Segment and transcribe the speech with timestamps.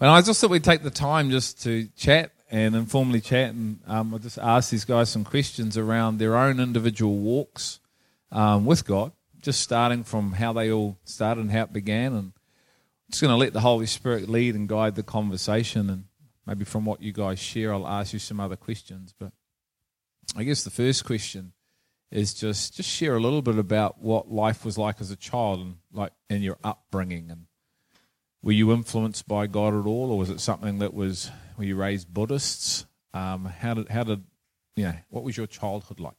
[0.00, 3.80] But I just thought we'd take the time just to chat and informally chat, and
[3.86, 7.80] um, I'll just ask these guys some questions around their own individual walks
[8.32, 12.32] um, with God, just starting from how they all started and how it began, and
[13.10, 16.04] just going to let the Holy Spirit lead and guide the conversation, and
[16.46, 19.14] maybe from what you guys share, I'll ask you some other questions.
[19.18, 19.32] But
[20.34, 21.52] I guess the first question
[22.10, 25.60] is just just share a little bit about what life was like as a child
[25.60, 27.44] and like in your upbringing and
[28.42, 31.76] were you influenced by God at all or was it something that was were you
[31.76, 32.86] raised Buddhists?
[33.12, 34.24] Um, how did how did
[34.76, 36.14] you know what was your childhood like?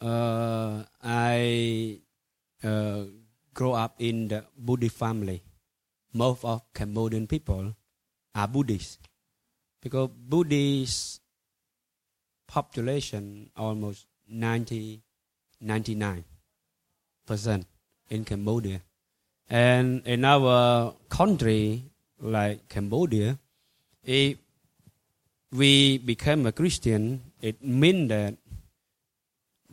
[0.00, 2.00] Uh, I
[2.62, 3.04] uh,
[3.54, 5.42] grew up in the Buddhist family.
[6.12, 7.74] Most of Cambodian people
[8.34, 8.98] are Buddhists
[9.82, 11.20] because Buddhist
[12.46, 15.02] population almost 90,
[15.60, 16.24] 99
[17.26, 17.66] percent
[18.08, 18.82] in Cambodia.
[19.48, 21.84] And in our country,
[22.20, 23.38] like Cambodia,
[24.02, 24.38] if
[25.52, 28.34] we become a Christian, it means that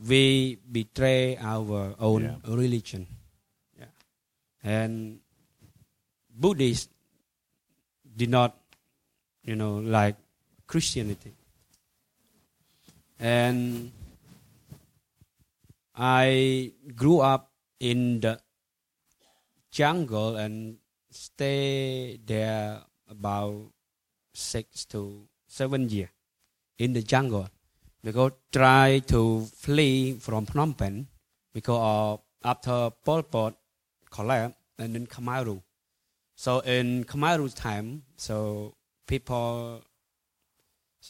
[0.07, 2.35] we betray our own yeah.
[2.53, 3.07] religion.
[3.79, 3.85] Yeah.
[4.63, 5.19] And
[6.29, 6.89] Buddhists
[8.15, 8.55] did not,
[9.43, 10.15] you know, like
[10.67, 11.33] Christianity.
[13.19, 13.91] And
[15.95, 18.39] I grew up in the
[19.73, 20.77] jungle and
[21.09, 22.79] stay there
[23.09, 23.71] about
[24.33, 26.09] six to seven years
[26.77, 27.49] in the jungle
[28.03, 31.07] because try to flee from Phnom Penh
[31.53, 33.55] because of after Pol Pot
[34.11, 35.65] collapsed and then Khmer Rouge.
[36.35, 38.75] So in Khmer Rouge time, so
[39.07, 39.81] people,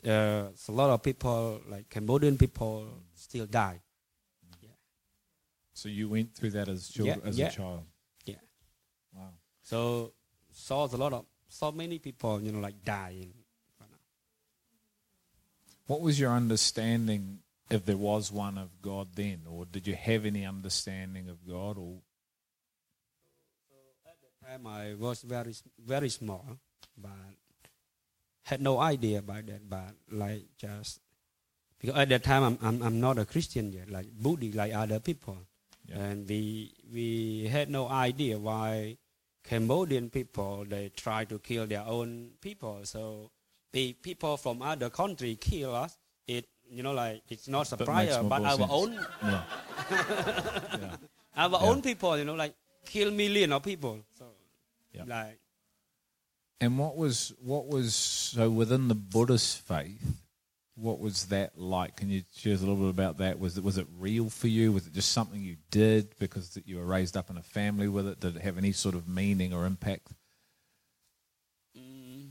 [0.05, 3.81] uh, a lot of people like Cambodian people still die
[5.73, 7.47] so you went through that as children, yeah, as yeah.
[7.47, 7.83] a child.
[9.73, 10.13] So
[10.51, 13.33] saw a lot of so many people, you know, like dying.
[15.87, 17.39] What was your understanding,
[17.71, 21.79] if there was one, of God then, or did you have any understanding of God,
[21.79, 21.97] or?
[23.67, 23.75] So
[24.05, 26.45] at the time, I was very very small,
[26.95, 27.33] but
[28.43, 29.67] had no idea about that.
[29.67, 30.99] But like just
[31.79, 34.99] because at that time I'm I'm, I'm not a Christian yet, like Buddhist, like other
[34.99, 35.39] people.
[35.87, 35.97] Yeah.
[35.97, 38.97] And we we had no idea why
[39.43, 42.79] Cambodian people they try to kill their own people.
[42.83, 43.31] So
[43.71, 45.97] the people from other country kill us.
[46.27, 48.71] It you know like it's not surprise, but our sense.
[48.71, 49.43] own yeah.
[49.91, 50.95] yeah.
[51.35, 51.67] our yeah.
[51.69, 52.55] own people you know like
[52.85, 53.99] kill million of people.
[54.17, 54.25] So
[55.05, 55.39] like.
[56.61, 60.22] And what was what was so within the Buddhist faith?
[60.75, 61.97] What was that like?
[61.97, 63.39] Can you share a little bit about that?
[63.39, 64.71] Was it was it real for you?
[64.71, 68.07] Was it just something you did because you were raised up in a family with
[68.07, 68.19] it?
[68.19, 70.13] Did it have any sort of meaning or impact?
[71.77, 72.29] Mm.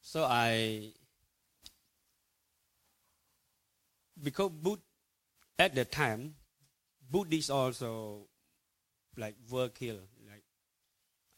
[0.00, 0.92] So I
[4.22, 4.80] because Bud
[5.58, 6.36] at the time
[7.10, 8.28] Buddhists also
[9.18, 10.42] like were killed like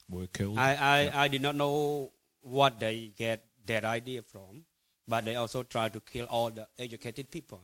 [0.08, 0.58] were killed.
[0.58, 1.20] I I, yeah.
[1.20, 4.64] I did not know what they get that idea from,
[5.06, 7.60] but they also try to kill all the educated people.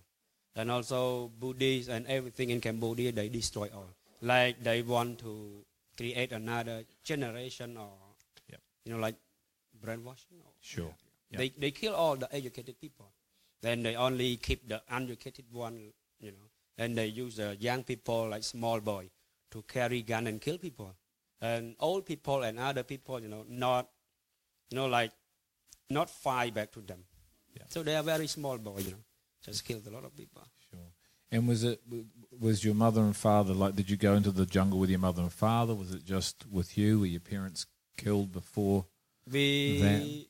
[0.57, 3.91] And also Buddhists and everything in Cambodia, they destroy all.
[4.23, 5.65] Like they want to
[5.97, 7.91] create another generation or,
[8.49, 8.61] yep.
[8.85, 9.17] you know, like
[9.83, 10.39] brainwashing.
[10.45, 10.95] Or, sure.
[11.31, 11.39] Yep.
[11.39, 13.11] They, they kill all the educated people.
[13.61, 16.49] Then they only keep the uneducated one, you know.
[16.79, 19.11] And they use the young people, like small boy,
[19.51, 20.95] to carry gun and kill people.
[21.41, 23.89] And old people and other people, you know, not,
[24.71, 25.13] you know, like
[25.91, 27.05] not fight back to them.
[27.55, 27.65] Yeah.
[27.69, 29.05] So they are very small boy, you know,
[29.45, 30.43] just killed a lot of people.
[30.71, 30.81] Sure.
[31.31, 31.81] And was it
[32.39, 33.77] was your mother and father like?
[33.77, 35.75] Did you go into the jungle with your mother and father?
[35.75, 37.01] Was it just with you?
[37.01, 38.87] Were your parents killed before?
[39.31, 40.27] We that?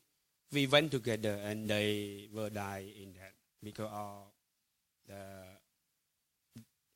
[0.51, 3.33] we went together and they were die in that
[3.63, 4.31] because of
[5.07, 5.15] the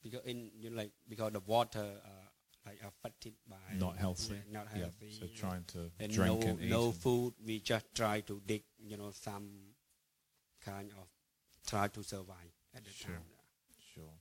[0.01, 1.85] because in you know, like because the water.
[2.03, 2.28] Uh,
[2.69, 5.07] like affected by not healthy, not healthy.
[5.10, 5.19] Yeah.
[5.19, 7.33] So trying to and drink no, and eat no food.
[7.45, 9.50] We just try to dig, you know, some
[10.63, 11.07] kind of
[11.68, 13.12] try to survive at the sure.
[13.12, 13.24] time.
[13.94, 14.13] Sure.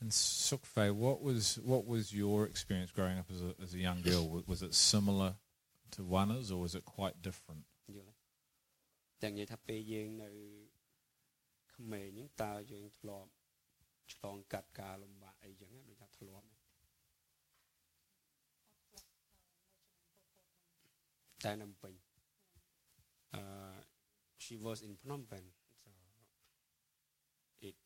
[0.00, 4.02] And Sukfei, what was what was your experience growing up as a, as a young
[4.02, 4.42] girl?
[4.46, 5.34] Was it similar
[5.92, 7.64] to Vanna's, or was it quite different?
[21.44, 21.72] Phnom
[23.34, 23.38] uh,
[24.38, 25.48] she was in Phnom Penh.
[25.84, 25.90] So
[27.68, 27.76] it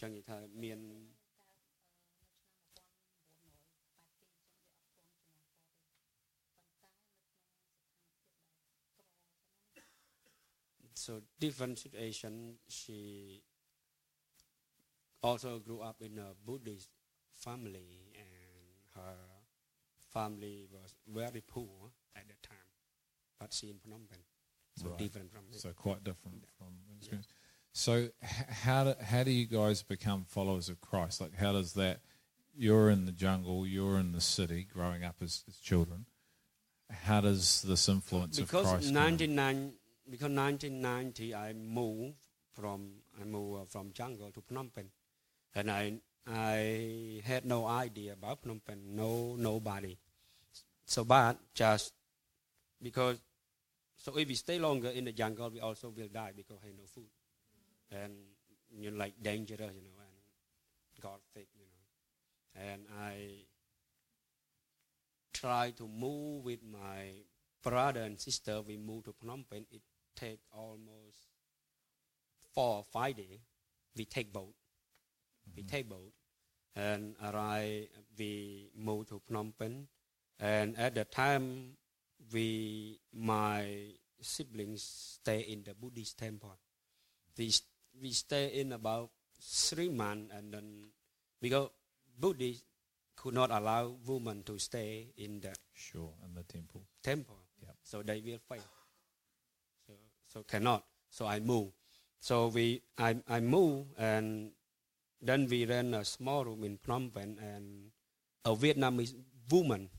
[0.00, 0.80] ចឹងនិយាយថាមាន
[11.04, 12.32] So different situation.
[12.68, 13.00] She
[15.22, 16.90] also grew up in a Buddhist
[17.44, 19.16] family, and her
[20.12, 22.58] family was very poor at that time.
[23.40, 24.18] But she in Phnom Penh,
[24.76, 24.98] so Right.
[24.98, 25.60] different from it.
[25.60, 27.28] So quite different from experience.
[27.72, 28.30] So h-
[28.64, 31.20] how do, how do you guys become followers of Christ?
[31.20, 32.00] Like how does that?
[32.56, 33.66] You're in the jungle.
[33.66, 36.06] You're in the city, growing up as, as children.
[36.90, 38.86] How does this influence of because Christ?
[38.86, 39.72] come 99
[40.10, 42.16] because 1990 I moved
[42.54, 44.90] from I moved uh, from jungle to Phnom Penh,
[45.54, 49.98] and I I had no idea about Phnom Penh, no nobody.
[50.86, 51.92] So but just
[52.82, 53.20] because
[53.96, 56.78] so if we stay longer in the jungle, we also will die because we have
[56.78, 57.10] no food,
[57.90, 58.12] and
[58.70, 63.44] you know like dangerous, you know, and God sake, you know, and I
[65.32, 67.24] try to move with my
[67.62, 68.62] brother and sister.
[68.62, 69.66] We moved to Phnom Penh.
[69.70, 69.82] It
[70.16, 71.18] take almost
[72.54, 73.40] four or five days.
[73.96, 74.54] We take boat.
[75.54, 75.70] We mm-hmm.
[75.70, 76.12] take boat
[76.74, 77.88] and arrive.
[78.18, 79.86] We moved to Phnom Penh.
[80.40, 81.77] And at the time,
[82.32, 84.82] we my siblings
[85.20, 86.58] stay in the Buddhist temple.
[87.36, 87.52] We
[88.00, 89.10] we stay in about
[89.40, 90.90] three months, and then
[91.40, 91.70] because
[92.18, 92.64] Buddhist
[93.16, 96.82] could not allow women to stay in the Sure, in the temple.
[97.02, 97.38] temple.
[97.62, 97.76] Yep.
[97.82, 98.62] So they will fail.
[99.86, 99.92] So
[100.26, 100.84] so cannot.
[101.10, 101.72] So I move.
[102.18, 104.52] So we I I move and
[105.20, 107.90] then we rent a small room in Phnom Penh and
[108.44, 109.14] a Vietnamese
[109.50, 109.90] woman,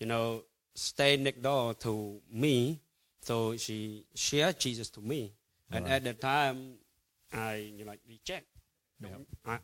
[0.00, 2.80] you know, stay next door to me.
[3.20, 5.32] So she shared Jesus to me.
[5.70, 5.94] And Right.
[5.94, 6.78] at the time
[7.32, 8.46] I you know, like reject.
[9.00, 9.20] Yep.
[9.46, 9.58] I,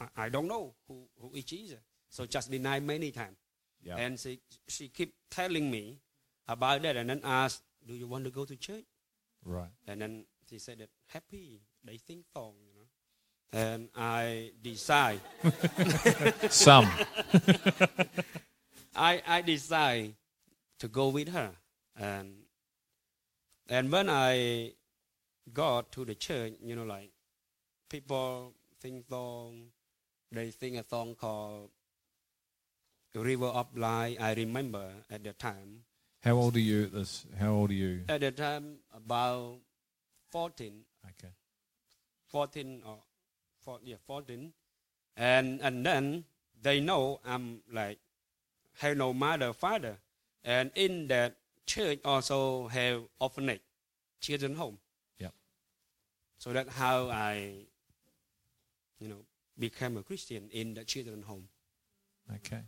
[0.00, 1.78] I I don't know who, who is Jesus.
[2.08, 3.36] So just deny many times.
[3.82, 3.96] Yeah.
[3.96, 6.00] And she she keep telling me
[6.48, 8.84] about that, and then asked, "Do you want to go to church?"
[9.44, 9.70] right.
[9.86, 12.88] And then she said that happy they think song, you know.
[13.52, 15.20] And I decide,
[16.50, 16.90] Some.
[18.96, 20.14] I I decide
[20.78, 21.52] to go with her,
[21.96, 22.34] and
[23.68, 24.72] and when I
[25.52, 27.10] got to the church, you know, like
[27.88, 29.72] people sing song,
[30.32, 31.70] they sing a song called
[33.14, 35.84] "River of Life." I remember at the time.
[36.22, 37.24] How old are you at this?
[37.38, 38.02] How old are you?
[38.08, 39.58] At the time, about
[40.32, 41.32] 14, Okay.
[42.26, 42.98] 14 or
[43.60, 44.52] four, yeah, 14.
[45.16, 46.24] And, and then
[46.60, 47.98] they know I'm like,
[48.78, 49.98] have no mother, father.
[50.46, 53.60] And in that church also have orphanage,
[54.20, 54.78] children home.
[55.18, 55.34] Yep.
[56.38, 57.66] So that's how I,
[59.00, 59.26] you know,
[59.58, 61.48] became a Christian in the children home.
[62.36, 62.62] Okay.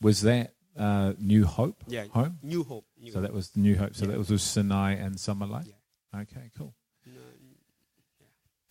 [0.00, 2.04] Was that uh, New Hope Yeah.
[2.06, 2.38] home?
[2.42, 2.86] New hope.
[3.00, 3.22] New So hope.
[3.28, 3.96] that was the New Hope.
[3.96, 4.12] So Yeah.
[4.12, 5.66] that was with Sinai and Summer Lake.
[5.66, 6.20] Yeah.
[6.20, 6.74] Okay, cool.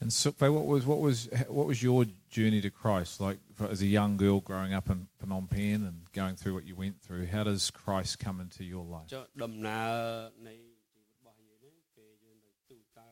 [0.01, 3.67] No, And Sukwe, what was what was what was your journey to Christ like for,
[3.69, 7.01] as a young girl growing up in Phnom Penh and going through what you went
[7.03, 7.27] through?
[7.27, 9.09] How does Christ come into your life?
[9.15, 9.93] ចុះដំណើរ
[10.49, 10.55] នៃ
[10.93, 13.11] ជីវិតរបស់យើងហ្នឹងពេលយើងទៅទូតើ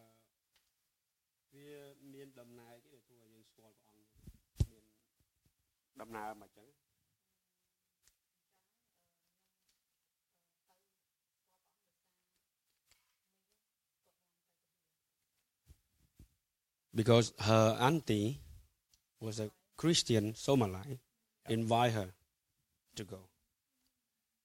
[1.55, 1.71] វា
[2.15, 4.11] មានដំណើរគេដែលធ្វើឲ្យយើងស្គាល់ព្រះអង្គ
[4.71, 4.85] មាន
[6.03, 6.52] ដំណើរមក
[17.01, 18.41] because her auntie
[19.27, 19.49] was a
[19.83, 21.01] Christian Somali
[21.57, 22.09] invite her
[22.99, 23.21] to go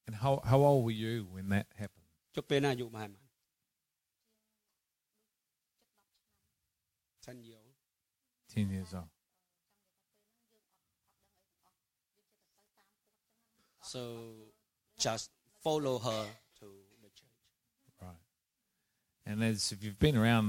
[0.08, 2.08] And how how old were you when that happened?
[2.36, 3.24] ចុះពេលណាអាយុប្រហែលបាន
[7.25, 7.74] 10 year old
[8.54, 9.10] Ten years old.
[13.92, 14.02] so
[14.98, 15.30] just
[15.63, 16.25] follow her
[16.60, 16.68] to
[17.04, 17.40] the church
[18.02, 18.22] Right.
[19.25, 20.48] And as if you've been around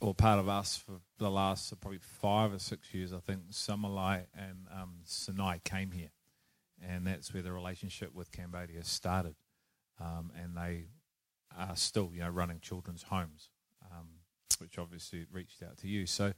[0.00, 4.24] or part of us for the last probably five or six years, I think Samalai
[4.36, 6.10] and um, Sinai came here.
[6.82, 9.34] And that's where the relationship with Cambodia started.
[10.00, 10.86] Um, and they
[11.58, 13.50] are still, you know, running children's homes,
[13.92, 14.06] um,
[14.58, 16.06] which obviously reached out to you.
[16.06, 16.32] So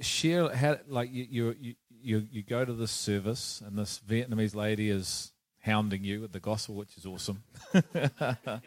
[0.00, 4.88] share how, like you, you, you, you go to this service and this Vietnamese lady
[4.88, 7.42] is hounding you with the gospel, which is awesome.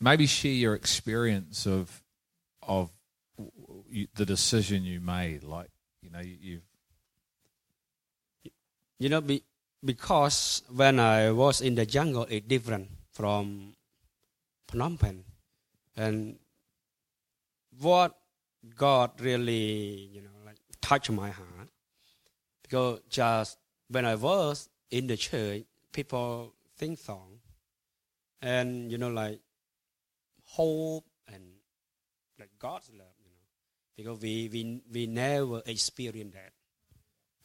[0.00, 2.03] maybe share your experience of
[2.66, 2.90] of
[4.14, 5.42] the decision you made.
[5.44, 5.70] Like
[6.02, 6.60] you know, you,
[8.98, 9.42] you know be,
[9.84, 13.74] because when I was in the jungle it's different from
[14.68, 15.24] Phnom Penh
[15.96, 16.36] and
[17.80, 18.16] what
[18.76, 21.68] God really you know like touched my heart
[22.62, 27.40] because just when I was in the church people sing song
[28.40, 29.40] and you know like
[30.46, 31.04] hope
[32.44, 33.40] like God's love, you know,
[33.96, 36.52] because we we we never experience that,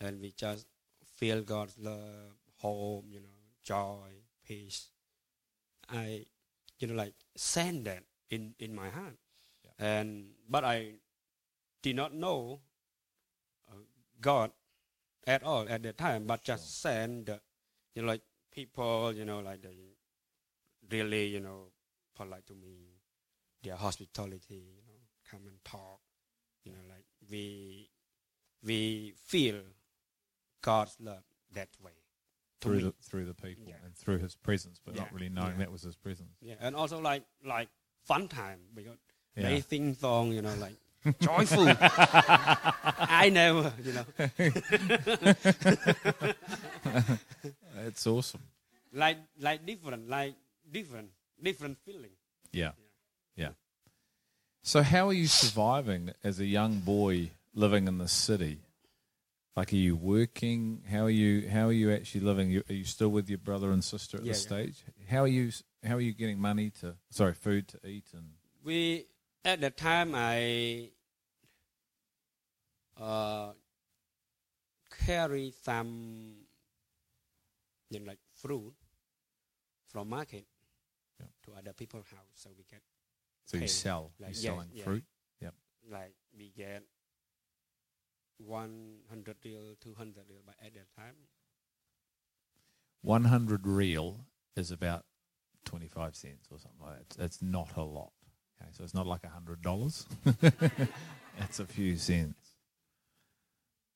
[0.06, 0.68] and we just
[1.16, 4.12] feel God's love, home, you know, joy,
[4.46, 4.90] peace.
[5.90, 6.26] I,
[6.80, 9.16] you know, like send that in in my heart,
[9.80, 10.96] and but I
[11.82, 12.60] did not know
[13.72, 13.76] uh,
[14.20, 14.52] God
[15.26, 17.40] at all at that time, but just send the,
[17.96, 19.96] you know, like people, you know, like they
[20.92, 21.72] really, you know,
[22.16, 23.00] polite to me,
[23.64, 24.84] their hospitality,
[25.30, 26.00] come and talk,
[26.64, 27.90] you know, like we
[28.64, 29.62] we feel
[30.62, 31.92] God's love that way.
[32.62, 33.76] through the through the people Yeah.
[33.86, 35.58] and through his presence, but not really knowing yeah.
[35.60, 36.36] that was his presence.
[36.42, 37.70] Yeah, and also like like
[38.06, 38.98] fun time because
[39.36, 39.50] Yeah.
[39.50, 40.76] they sing song, you know, like
[41.22, 41.68] joyful.
[43.22, 44.06] I never, you know,
[47.88, 48.42] It's awesome.
[48.94, 50.36] like like different, like
[50.72, 51.10] different,
[51.42, 52.12] different feeling.
[52.52, 52.72] Yeah.
[53.36, 53.50] Yeah.
[54.62, 58.60] So how are you surviving as a young boy living in the city?
[59.56, 60.84] Like, are you working?
[60.90, 61.50] How are you?
[61.50, 62.50] How are you actually living?
[62.52, 64.48] You, are you still with your brother and sister at Yeah, this yeah.
[64.48, 64.84] stage?
[65.10, 65.52] How are you?
[65.84, 66.96] How are you getting money to?
[67.10, 68.32] Sorry, food to eat and
[68.64, 69.08] We
[69.44, 70.92] at that time I
[73.00, 73.52] uh,
[75.06, 76.36] carry some
[77.90, 78.74] you know, like fruit
[79.88, 80.46] from market
[81.20, 81.26] Yeah.
[81.46, 82.82] to other people's house, so we get
[83.50, 84.12] so you sell.
[84.20, 84.84] like, You're yeah, selling yeah.
[84.84, 85.04] fruit.
[85.92, 86.84] like we get
[88.38, 91.16] 100 riel, 200 riel, but at that time,
[93.02, 94.26] One hundred riel
[94.56, 95.06] is about
[95.66, 97.18] twenty five cents or something like that.
[97.18, 98.12] That's not a lot.
[98.62, 100.06] Okay, so it's not like a hundred dollars.
[101.40, 102.50] it's a few cents.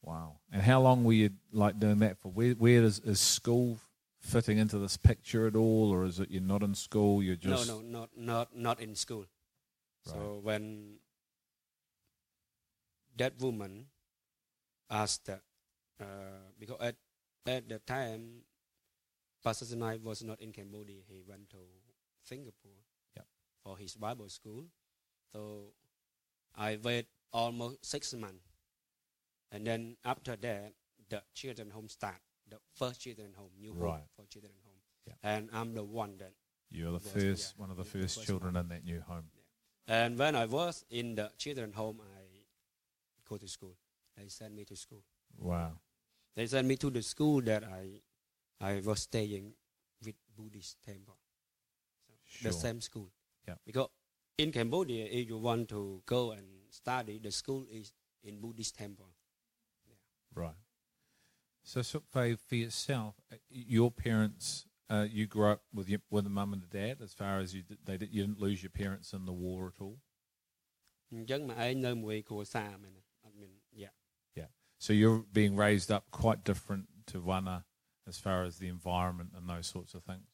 [0.01, 0.37] Wow.
[0.51, 2.29] And how long were you like doing that for?
[2.29, 3.77] Where where does is school
[4.19, 7.21] fitting into this picture at all, or is it you're not in school?
[7.21, 9.25] You're just no, no, not not not in school.
[10.05, 10.99] So when
[13.15, 13.87] that woman
[14.89, 15.35] asked, uh,
[16.59, 16.95] because at
[17.45, 18.43] at the time,
[19.43, 21.01] Pastor Sinai was not in Cambodia.
[21.07, 21.57] He went to
[22.23, 22.79] Singapore
[23.15, 23.27] Yep.
[23.63, 24.67] for his Bible school.
[25.31, 25.73] So
[26.55, 28.45] I wait almost six months,
[29.51, 30.73] and then after that,
[31.09, 32.19] the children home start.
[32.49, 35.17] The first children home, new home for children home, Yep.
[35.23, 36.33] and I'm the one that
[36.69, 39.01] you're the was- first yeah, one of the the first first children in that new
[39.01, 39.29] home.
[39.87, 42.23] And when I was in the children home, I
[43.27, 43.75] go to school.
[44.17, 45.03] They sent me to school.
[45.37, 45.73] Wow.
[46.35, 48.01] They sent me to the school that I
[48.61, 49.53] I was staying
[50.03, 51.17] with Buddhist temple.
[52.07, 52.51] So Sure.
[52.51, 53.11] The same school.
[53.47, 53.55] Yeah.
[53.65, 53.89] Because
[54.37, 57.91] in Cambodia, if you want to go and study, the school is
[58.23, 59.09] in Buddhist temple.
[60.33, 60.55] Right.
[61.63, 66.29] So, Sukfei, for yourself, uh, your parents, uh, you grew up with your, with a
[66.29, 69.13] mum and a dad as far as you they did, you didn't lose your parents
[69.13, 69.97] in the war at all.
[73.73, 73.87] yeah.
[74.35, 74.45] Yeah.
[74.77, 77.65] So you're being raised up quite different to Vanna
[78.07, 80.27] as far as the environment and those sorts of things?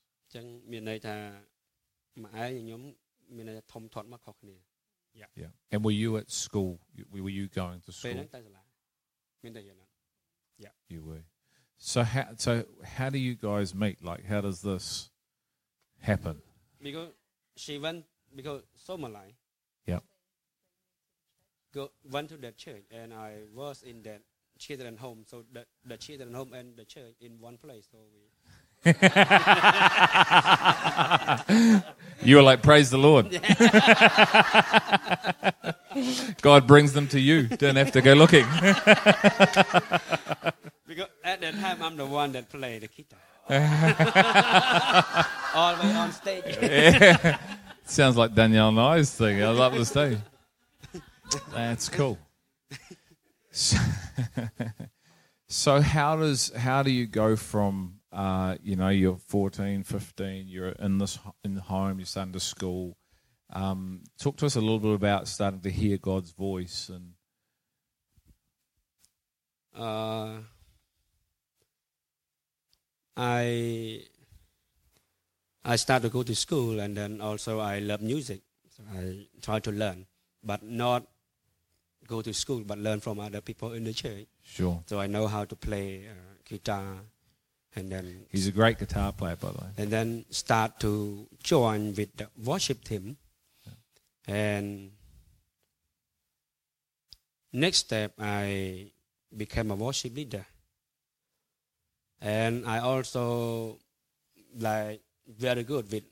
[5.13, 5.25] Yeah.
[5.35, 5.47] Yeah.
[5.71, 6.79] And were you at school?
[7.11, 8.11] Were you going to school?
[10.57, 10.69] yeah.
[10.89, 11.23] You were.
[11.79, 14.03] So how so how do you guys meet?
[14.03, 15.09] Like how does this
[16.01, 16.41] happen?
[16.81, 17.09] because
[17.55, 18.05] she went
[18.35, 19.33] because Somalai.
[19.85, 19.99] Yeah.
[21.73, 24.21] Go went to that church and I was in that
[24.57, 25.23] children home.
[25.25, 27.87] So the the children home and the church in one place.
[27.91, 28.28] So we
[32.21, 33.31] You were like, praise the Lord.
[36.41, 37.47] God brings them to you.
[37.47, 38.45] Don't have to go looking.
[40.85, 43.19] because at that time I'm the one that played the guitar.
[45.55, 47.37] All the way on stage.
[47.85, 49.41] Sounds like Danielle Nye's thing.
[49.41, 50.19] I love the stage.
[51.53, 52.17] That's cool.
[53.51, 53.77] So,
[55.47, 60.69] so how does how do you go from uh, you know you're 14, 15, you're
[60.69, 62.97] in this in the home, you're starting to school.
[63.51, 67.13] Um, talk to us a little bit about starting to hear God's voice and
[69.75, 70.39] Uh,
[73.15, 74.01] I
[75.63, 78.41] I start to go to school and then also I love music.
[78.69, 80.05] So I try to learn,
[80.43, 81.05] but not
[82.07, 84.27] go to school, but learn from other people in the church.
[84.43, 84.83] sure.
[84.87, 86.13] So I know how to play uh,
[86.43, 86.95] guitar,
[87.79, 89.69] and then He's a great guitar player, by the way.
[89.77, 90.91] and then start to
[91.41, 93.17] join with the worship team.
[94.27, 94.91] And
[97.51, 98.91] next step, I
[99.35, 100.45] became a worship leader.
[102.21, 103.79] And I also
[104.57, 106.03] like very good with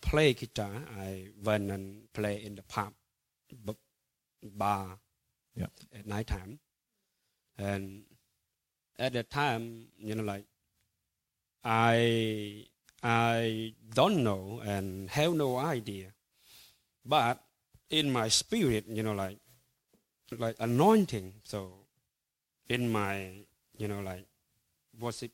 [0.00, 0.72] play guitar.
[0.98, 2.92] I went and play in the pub,
[4.42, 4.98] bar
[5.54, 5.66] Yeah.
[5.94, 6.58] at night time.
[7.56, 8.04] And
[8.98, 10.44] at that time, you know, like
[11.64, 12.66] I
[13.02, 16.12] I don't know and have no idea.
[17.04, 17.42] But
[17.90, 19.38] in my spirit, you know, like
[20.38, 21.34] like anointing.
[21.44, 21.72] So
[22.68, 23.44] in my,
[23.76, 24.26] you know, like
[24.98, 25.32] worship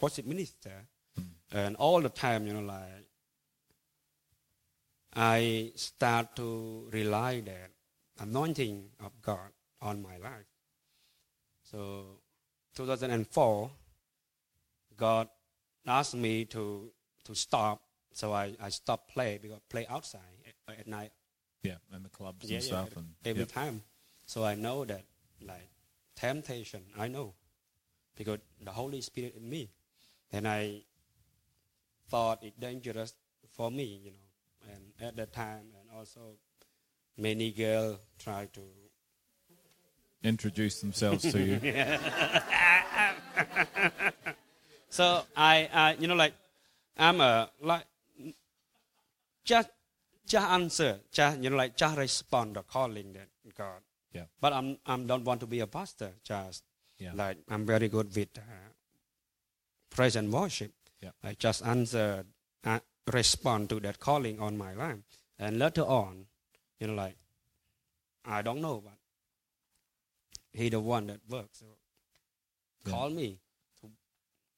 [0.00, 1.22] worship minister, hmm.
[1.52, 3.06] and all the time, you know, like
[5.14, 7.70] I start to rely that
[8.20, 10.46] anointing of God on my life.
[11.62, 12.20] So
[12.76, 13.70] 2004,
[14.96, 15.28] God
[15.88, 16.90] asked me to
[17.24, 17.82] to stop.
[18.12, 20.20] So I, I stopped play because play outside
[20.68, 21.12] at, at night
[21.62, 22.96] Yeah, and the clubs Yeah, and yeah, stuff.
[22.96, 23.52] and every yep.
[23.52, 23.82] time.
[24.26, 25.04] So I know that
[25.40, 25.70] like
[26.16, 27.34] temptation, I know
[28.16, 29.70] because the Holy Spirit in me,
[30.32, 30.82] and I
[32.08, 33.14] thought it dangerous
[33.52, 34.72] for me, you know.
[34.72, 36.36] And at that time, and also
[37.16, 38.60] many girls try to
[40.24, 41.60] introduce themselves to you.
[44.90, 46.34] So I, I, you know, like
[46.96, 47.84] I'm a like
[49.44, 49.68] just
[50.26, 53.80] just answer, just you know, like just respond the calling that God.
[54.12, 54.24] Yeah.
[54.40, 56.12] But I'm I'm don't want to be a pastor.
[56.24, 56.64] Just
[56.98, 57.12] Yeah.
[57.14, 58.42] like I'm very good with uh,
[59.90, 60.72] praise and worship.
[61.00, 61.10] Yeah.
[61.22, 62.24] I just answer,
[62.64, 62.80] uh,
[63.12, 64.98] respond to that calling on my life,
[65.38, 66.26] and later on,
[66.80, 67.16] you know, like
[68.24, 68.98] I don't know, but
[70.52, 71.58] he the one that works.
[71.60, 71.66] So
[72.84, 72.92] Yeah.
[72.92, 73.38] call me.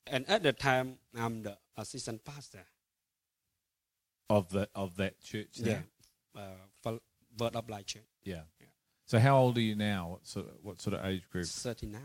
[0.06, 2.64] And at the time, I'm the assistant pastor.
[4.28, 5.56] of the of that church.
[5.58, 5.84] there?
[6.34, 6.40] Yeah.
[6.40, 6.46] Uh,
[6.82, 6.98] for
[7.38, 8.02] Word of Life Church.
[8.24, 8.42] yeah.
[8.60, 8.66] Yeah.
[9.06, 10.08] So how old are you now?
[10.10, 11.46] What sort of, what sort of age group?
[11.46, 12.00] 39.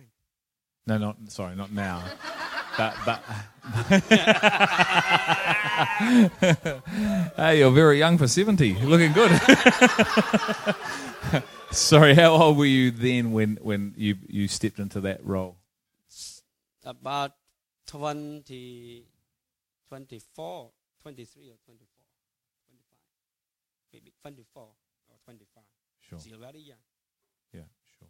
[0.88, 2.04] No, not sorry, not now.
[2.78, 3.24] but but
[7.38, 8.70] hey, you're very young for seventy.
[8.70, 9.32] You're looking good.
[11.72, 15.58] sorry, how old were you then when when you you stepped into that role?
[16.84, 17.32] About
[17.88, 19.06] 20,
[19.88, 20.72] 24,
[21.02, 21.88] 23 or 24,
[22.68, 22.98] 25.
[23.94, 25.64] Maybe 24 or 25.
[26.10, 26.20] Sure.
[26.20, 26.78] Still very young.
[27.54, 27.62] Yeah,
[27.98, 28.08] sure.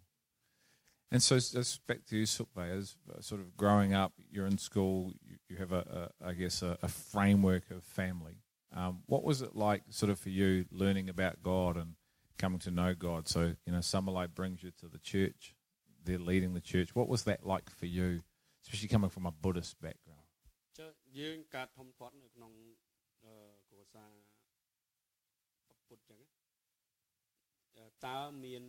[1.11, 4.57] And so, just back to you, Sukbay, as uh, sort of growing up, you're in
[4.57, 8.37] school, you, you have a, a, I guess, a, a framework of family.
[8.75, 11.93] Um, what was it like, sort of, for you learning about God and
[12.37, 13.27] coming to know God?
[13.27, 15.55] So, you know, Summer Light brings you to the church,
[16.03, 16.95] they're leading the church.
[16.95, 18.21] What was that like for you,
[18.65, 20.25] especially coming from a Buddhist background?
[20.77, 22.51] ចុះយើងកើតធំធាត់នៅក្នុង
[23.25, 23.35] អឺ
[23.69, 24.11] គ្រួសារ
[25.87, 26.29] ពុទ្ធចឹងណា
[27.77, 28.63] អឺតើមាន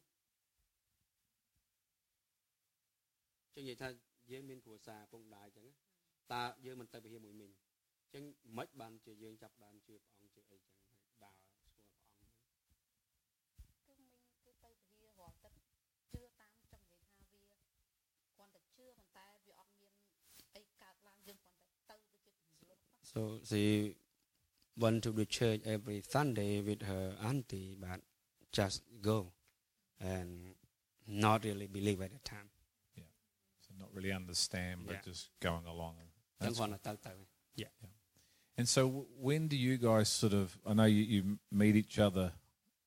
[3.56, 3.88] ចឹងនិយាយថា
[4.32, 5.74] យើងមានគ្រួសារពងដៅអញ្ចឹងណា
[6.34, 8.24] តើយើងមិនទៅវិហារមួយមីងអញ្ចឹង
[8.58, 10.33] មិនបានជាយើងចាប់ផ្ដើមជឿព្រះអង្គ
[23.14, 23.96] So she
[24.78, 28.02] went to the church every Sunday with her auntie, but
[28.52, 29.32] just go
[30.00, 30.56] and
[31.08, 32.50] not really believe at the time.
[32.96, 33.04] Yeah.
[33.62, 35.00] So not really understand, but yeah.
[35.06, 35.96] just going along.
[36.40, 36.66] That's cool.
[37.56, 37.68] yeah.
[37.82, 37.90] yeah.
[38.58, 42.00] And so w- when do you guys sort of, I know you, you meet each
[42.00, 42.34] other,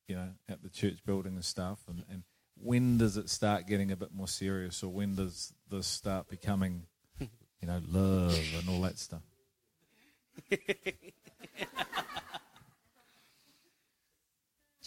[0.06, 2.22] you know, at the church building and stuff, and, and
[2.56, 6.84] when does it start getting a bit more serious or when does this start becoming,
[7.20, 7.28] you
[7.62, 9.22] know, love and all that stuff?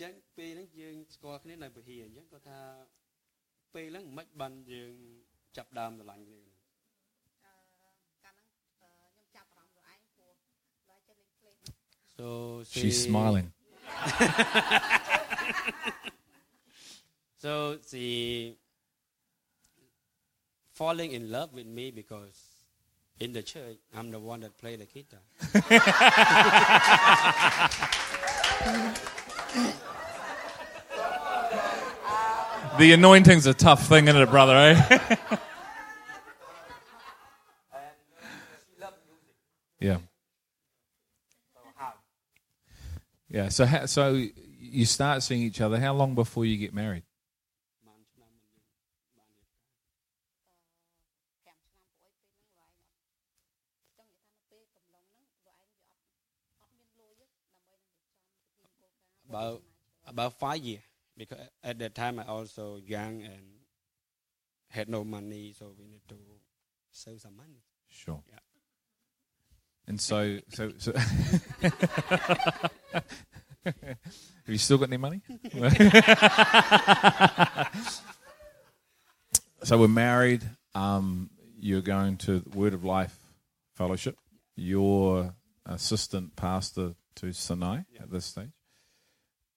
[0.00, 2.60] ចឹងពេលហ្នឹងយើងស្គាល់គ្នានៅពហិអញ្ចឹងគាត់ថា
[3.74, 4.94] ពេលហ្នឹងមិនបានយើង
[5.56, 8.36] ចាប់ដើមស្រឡាញ់គ្នា អឺកាលហ្នឹង
[8.82, 10.32] អឺខ្ញុំចាប់អារម្មណ៍ខ្លួនឯងព្រោះ
[10.90, 11.56] ឡើយចេះលេងភ្លេង
[12.16, 12.28] So
[12.72, 13.48] She's smiling.
[17.44, 17.52] So
[17.88, 18.56] she
[20.72, 22.38] falling in love with me because
[23.19, 25.19] in the church, I'm the one that plays the guitar.
[32.79, 34.55] the anointing's a tough thing, isn't it, brother?
[34.55, 34.99] Eh?
[39.81, 39.97] yeah.
[43.29, 43.49] Yeah.
[43.49, 44.13] So, ha- so
[44.59, 45.77] you start seeing each other.
[45.77, 47.03] How long before you get married?
[59.29, 59.61] About
[60.07, 60.81] about five years
[61.15, 63.43] because at that time I also young and
[64.69, 66.15] had no money, so we need to
[66.91, 67.61] save some money.
[67.89, 68.23] Sure.
[68.27, 68.39] Yeah.
[69.87, 70.93] And so so so.
[73.65, 73.75] Have
[74.47, 75.21] you still got any money?
[79.63, 80.43] so we're married.
[80.73, 83.17] Um, you're going to Word of Life
[83.75, 84.17] Fellowship.
[84.55, 85.33] You're
[85.65, 88.51] assistant pastor to Sinai at this stage.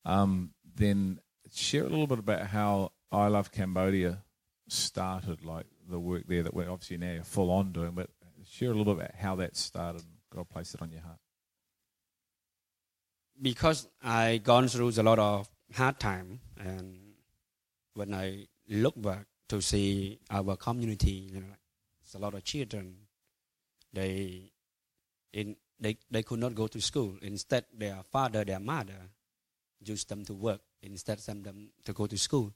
[0.05, 1.21] Um, then
[1.55, 4.23] share a little bit about how I Love Cambodia
[4.69, 8.11] started, like the work there that we're obviously now full on doing, but
[8.49, 10.03] share a little bit about how that started
[10.35, 11.19] God placed it on your heart.
[13.43, 16.99] because I gone through a lot of hard time, and
[17.95, 21.57] when I look back to see our community, you know,
[22.03, 22.95] it's a lot of children.
[23.93, 24.53] They
[25.33, 27.17] in they they could not go to school.
[27.21, 29.11] Instead, their father, their mother,
[29.89, 32.53] used them to work instead send them to go to school.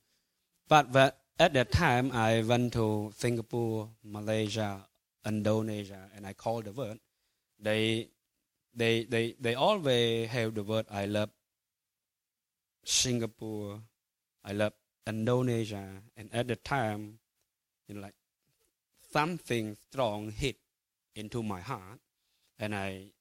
[0.69, 4.87] But, but at that time, I went to Singapore, Malaysia,
[5.25, 6.99] Indonesia, and I called the word.
[7.61, 8.11] They
[8.75, 11.31] they they they always have the word I love
[12.85, 13.81] Singapore,
[14.45, 14.75] I love
[15.07, 17.19] Indonesia, and at the time,
[17.89, 18.15] you know, like
[19.13, 20.57] something strong hit
[21.15, 22.01] into my heart,
[22.59, 23.13] and I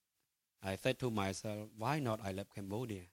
[0.62, 3.04] I said to myself, why not I love Cambodia?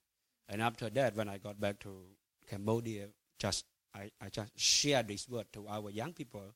[0.48, 2.02] And after that, when I got back to
[2.48, 6.54] Cambodia, just I, I just share this word to our young people,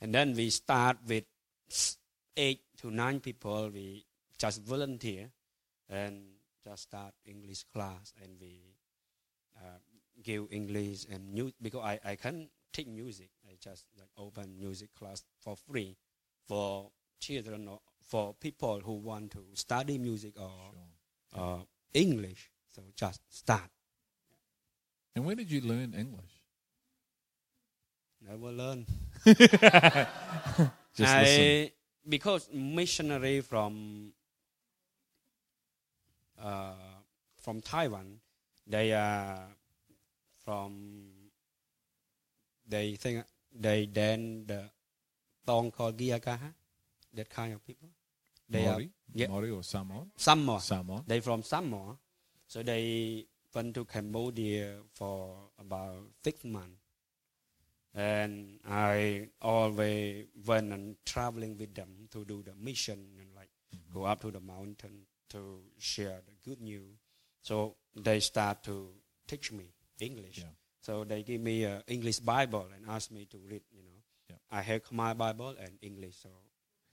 [0.00, 1.24] and then we start with
[2.36, 3.70] eight to nine people.
[3.72, 4.04] We
[4.38, 5.30] just volunteer
[5.88, 6.22] and
[6.64, 8.60] just start English class and we
[9.56, 9.78] uh,
[10.22, 13.30] give English and new because I, I can teach music.
[13.48, 15.96] I just like open music class for free
[16.46, 20.50] for children or for people who want to study music or
[21.36, 21.62] uh,
[21.94, 22.50] English.
[22.74, 23.70] So just start.
[25.14, 26.30] And where did you learn English?
[28.26, 28.86] Never learn.
[30.94, 31.70] Just I, listen.
[32.08, 34.12] because missionary from
[36.40, 36.72] uh,
[37.40, 38.20] from Taiwan,
[38.66, 39.40] they are
[40.44, 41.08] from
[42.68, 44.64] they think they then the
[45.46, 46.52] song called Giyakaha,
[47.14, 47.88] that kind of people.
[48.48, 48.90] They are Maori?
[49.14, 49.28] yeah.
[49.28, 50.10] Maori or Samoan?
[50.16, 50.60] Samoa.
[50.60, 51.04] Samoan.
[51.06, 51.96] They from Samoa,
[52.50, 56.82] so they went to Cambodia for about six months.
[57.94, 63.50] And I always went and traveling with them to do the mission and like
[63.92, 66.98] go up to the mountain to share the good news.
[67.42, 68.90] So they start to
[69.26, 69.66] teach me
[70.00, 70.38] English.
[70.38, 70.54] Yeah.
[70.82, 73.62] So they give me an English Bible and ask me to read.
[73.72, 73.98] You know,
[74.30, 74.36] Yeah.
[74.50, 76.16] I have my Bible and English.
[76.22, 76.30] So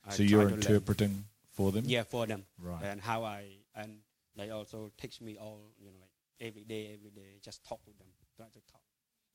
[0.10, 0.62] So try you're to learn.
[0.62, 1.84] interpreting for them?
[1.86, 2.84] Yeah, for them Right.
[2.84, 3.42] and how I
[3.76, 4.02] and
[4.38, 7.80] they oh, also teach me all you know like every day, every day, just talk
[7.86, 8.82] with them, try to talk,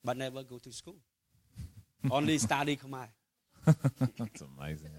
[0.03, 0.97] but never go to school.
[2.11, 3.07] Only study Khmer.
[3.65, 4.89] That's amazing.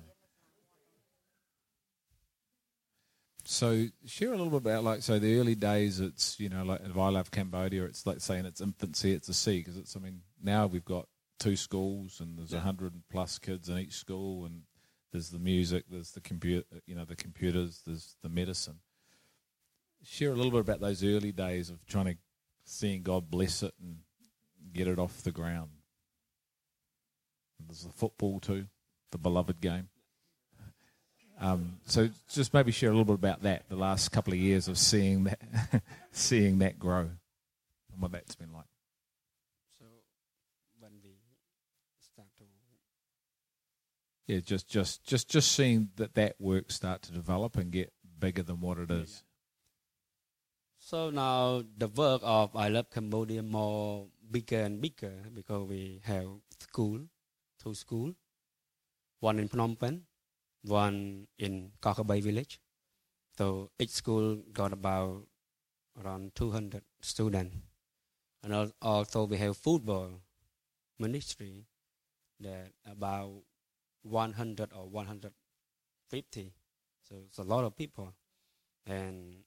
[3.47, 6.01] So share a little bit about like so the early days.
[6.01, 9.13] It's you know like if I love Cambodia, it's like saying its infancy.
[9.13, 11.07] It's a C because it's I mean now we've got
[11.39, 12.63] two schools and there's a Yeah.
[12.63, 14.63] hundred plus kids in each school and
[15.13, 18.79] there's the music, there's the computer, you know the computers, there's the medicine.
[20.05, 22.17] Share a little bit about those early days of trying to
[22.65, 23.99] seeing God bless it and
[24.73, 25.71] get it off the ground.
[27.67, 28.67] There's the football too,
[29.11, 29.89] the beloved game.
[31.41, 33.69] Um, so just maybe share a little bit about that.
[33.69, 35.41] The last couple of years of seeing that,
[36.13, 38.67] seeing that grow, and what that's been like.
[39.79, 39.85] So
[40.79, 41.17] when we
[42.01, 42.45] start to
[44.27, 48.43] Yeah, just just just just seeing that that work start to develop and get bigger
[48.43, 49.25] than what it is.
[50.85, 56.29] So now the work of I love Cambodia more bigger and bigger because we have
[56.61, 57.01] school,
[57.63, 58.13] two school,
[59.21, 60.03] one in Phnom Penh,
[60.63, 62.61] one in Kokabay village.
[63.39, 65.27] So each school got about
[66.05, 67.57] around 200 students.
[68.43, 70.21] And al- also we have football
[70.99, 71.65] ministry
[72.41, 73.33] that about
[74.03, 76.53] 100 or 150.
[77.09, 78.13] So it's a lot of people.
[78.87, 79.45] And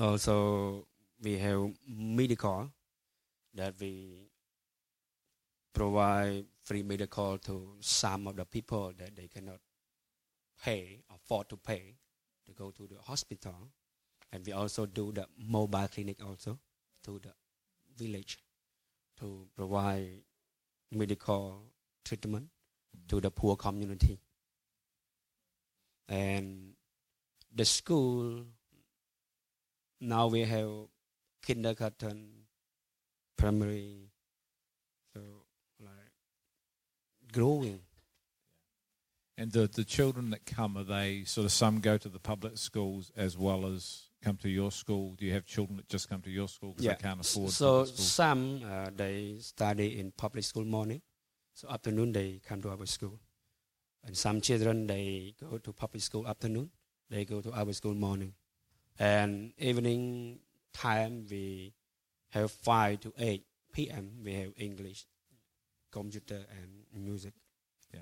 [0.00, 0.86] also
[1.22, 2.70] we have medical
[3.54, 4.28] that we
[5.72, 9.60] provide free medical to some of the people that they cannot
[10.62, 11.96] pay, afford to pay.
[12.46, 13.54] to go to the hospital,
[14.32, 16.58] and we also do the mobile clinic also
[17.02, 17.32] to the
[17.96, 18.38] village
[19.18, 20.22] to provide
[20.92, 21.62] medical
[22.04, 22.48] treatment
[23.08, 24.20] to the poor community.
[26.08, 26.74] And
[27.54, 28.44] the school
[30.00, 30.70] now we have
[31.44, 32.28] kindergarten,
[33.36, 34.10] primary,
[35.14, 35.20] so
[35.80, 36.12] like
[37.32, 37.80] growing.
[39.38, 42.56] And the, the children that come, are they sort of some go to the public
[42.56, 45.14] schools as well as come to your school?
[45.14, 46.92] Do you have children that just come to your school because Yeah.
[46.94, 47.52] they can't afford it?
[47.52, 51.02] So some uh, they study in public school morning,
[51.52, 53.20] so afternoon they come to our school.
[54.04, 56.70] And some children they go to public school afternoon,
[57.10, 58.32] they go to our school morning.
[58.98, 60.40] And evening
[60.72, 61.74] time we
[62.30, 64.22] have five to eight p.m.
[64.24, 65.06] We have English,
[65.92, 67.34] computer, and music.
[67.92, 68.00] Yeah.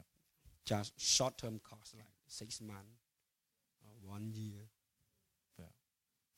[0.64, 3.02] Just short-term course like six months
[3.84, 4.68] or one year.
[5.58, 5.66] Yeah.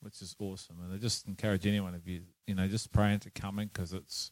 [0.01, 0.77] which is awesome.
[0.83, 4.31] And I just encourage anyone of you, you know, just praying to coming because it's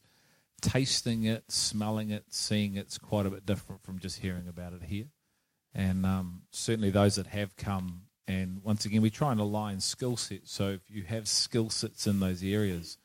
[0.62, 4.84] tasting it, smelling it, seeing it's quite a bit different from just hearing about it
[4.84, 5.08] here.
[5.74, 10.18] And um, certainly those that have come, and once again, we try and align skill
[10.18, 10.52] sets.
[10.52, 12.98] So if you have skill sets in those areas,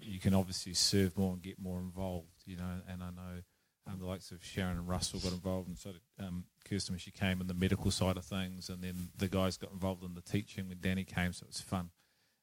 [0.00, 2.80] you can obviously serve more and get more involved, you know.
[2.88, 3.42] And I know
[3.86, 6.98] um, the likes of Sharon and Russell got involved, and so did um, Kirsten when
[6.98, 10.14] she came in the medical side of things, and then the guys got involved in
[10.14, 11.90] the teaching when Danny came, so it was fun.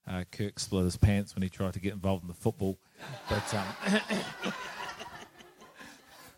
[0.07, 2.79] Uh, Kirk split his pants when he tried to get involved in the football,
[3.29, 3.53] but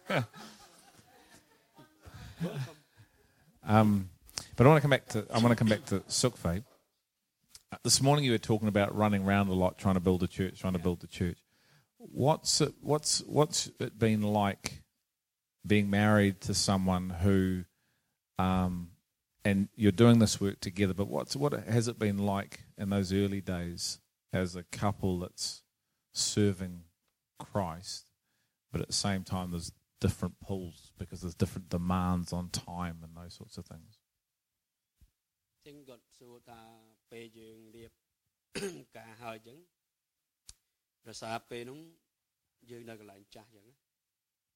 [0.10, 0.25] um,
[3.63, 4.10] um,
[4.56, 6.63] but I want to come back to I want to come back to Sukfei.
[7.72, 10.28] Uh, This morning you were talking about running around a lot, trying to build a
[10.28, 11.38] church, trying to build the church.
[11.98, 14.84] What's it, what's what's it been like
[15.65, 17.63] being married to someone who,
[18.38, 18.89] um,
[19.46, 20.93] and you're doing this work together?
[20.93, 24.00] But what's what has it been like in those early days
[24.34, 25.62] as a couple that's
[26.12, 26.82] serving
[27.39, 28.10] Christ,
[28.72, 33.15] but at the same time there's different pulls because there's different demands on time and
[33.15, 34.00] those sorts of things.
[35.65, 36.62] ចឹងគាត់សួរថា
[37.12, 37.91] ពេលយើងរៀប
[38.97, 39.58] ការហើយចឹង
[41.08, 41.80] រសារពេលហ្នឹង
[42.69, 43.76] យើងនៅកន្លែងចាស់ចឹងណា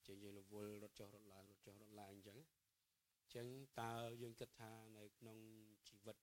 [0.08, 2.38] ចឹងយើងរវល់រត់ចុះរត់ឡើងរត់ចុះរត់ឡើងចឹង
[3.36, 3.48] ចឹង
[3.82, 3.92] តើ
[4.22, 5.38] យើងគិតថានៅក្នុង
[5.88, 6.18] ជីវិត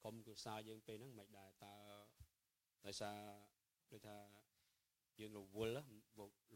[0.00, 1.76] ក្រុមគ្រួសារយើងពេលហ្នឹងមិនដែរតើ
[2.86, 3.18] ដោយសារ
[3.92, 4.18] ដូចថា
[5.20, 5.82] យើងរវល់ណា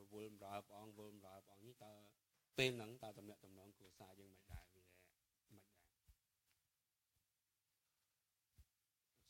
[0.00, 1.92] រវល់បម្រើព្រះអង្គរវល់បម្រើព្រះអង្គនេះតើ
[2.58, 4.84] ពេលហ្នឹងតើតំណែងតំណងគ្រួសារយើងមិនដែរវា
[5.52, 5.90] មិនដែរ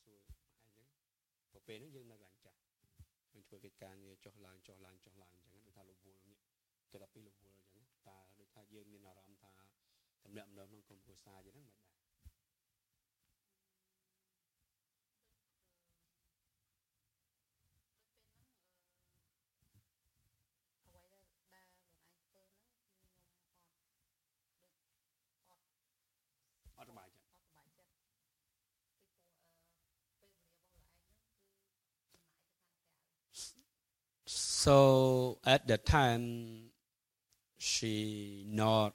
[0.03, 2.59] សួរហើយអញ្ចឹង ព្រោះពេលហ្នឹងយើងនៅកន្លែងចាស់
[3.35, 6.39] យើងធ្វើកិច្ចការងារចុះឡើងចុះឡើងចុះឡើងអញ្ចឹងដូចថារវល់នេះ
[6.91, 9.53] គេថាពីរវល់អញ្ចឹងតើដូចថាយើងមានអារម្មណ៍ថា
[10.25, 11.90] តំណែងតំណងក្នុងក្រុមគ្រួសារយើងហ្នឹងមិនដែរ
[34.61, 36.65] so at that time
[37.57, 38.93] she not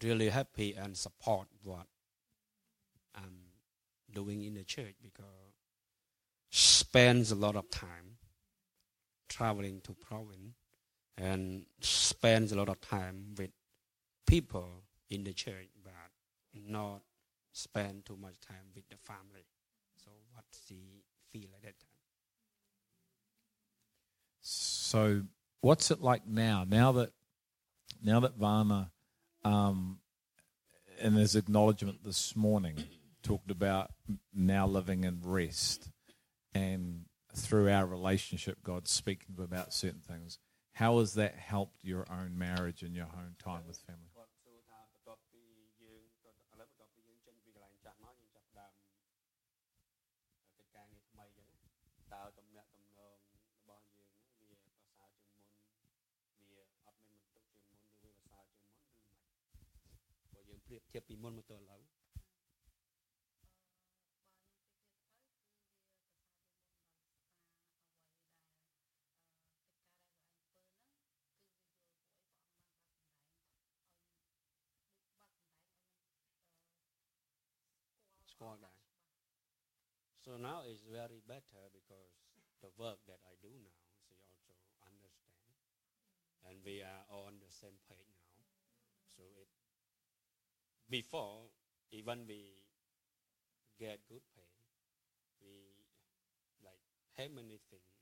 [0.00, 1.86] really happy and support what
[3.12, 3.50] I'm
[4.14, 5.56] doing in the church because
[6.52, 8.18] spends a lot of time
[9.28, 10.54] traveling to province
[11.18, 13.50] and spends a lot of time with
[14.24, 16.12] people in the church but
[16.54, 17.00] not
[17.52, 19.46] spend too much time with the family.
[19.96, 21.85] So what she feel at that time
[24.86, 25.22] So,
[25.62, 26.64] what's it like now?
[26.64, 27.10] Now that
[28.04, 28.92] now that Vanna,
[29.44, 29.98] um,
[31.00, 32.84] in his acknowledgement this morning,
[33.24, 33.90] talked about
[34.32, 35.90] now living in rest,
[36.54, 40.38] and through our relationship, God's speaking to about certain things.
[40.74, 44.15] How has that helped your own marriage and your own time with family?
[80.26, 82.10] So now it's very better because
[82.58, 83.78] the work that I do now,
[84.10, 85.54] she also understand,
[86.50, 88.50] and we are on the same page now.
[89.14, 89.46] So it
[90.90, 91.50] before
[91.92, 92.54] even we
[93.78, 94.50] get good pay.
[95.42, 95.54] We
[96.64, 96.80] like
[97.18, 97.92] have many things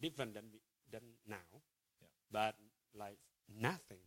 [0.00, 1.48] different than we, than now,
[2.00, 2.08] Yeah.
[2.30, 2.54] but
[2.94, 4.02] like nothing.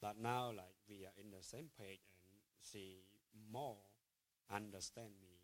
[0.00, 3.04] But now like we are in the same page and she
[3.50, 3.78] more
[4.50, 5.35] understand me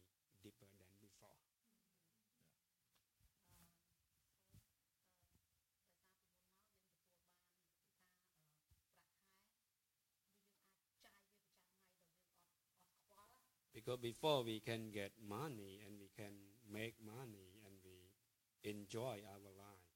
[13.84, 16.30] Because before we can get money and we can
[16.72, 19.90] make money and we enjoy our life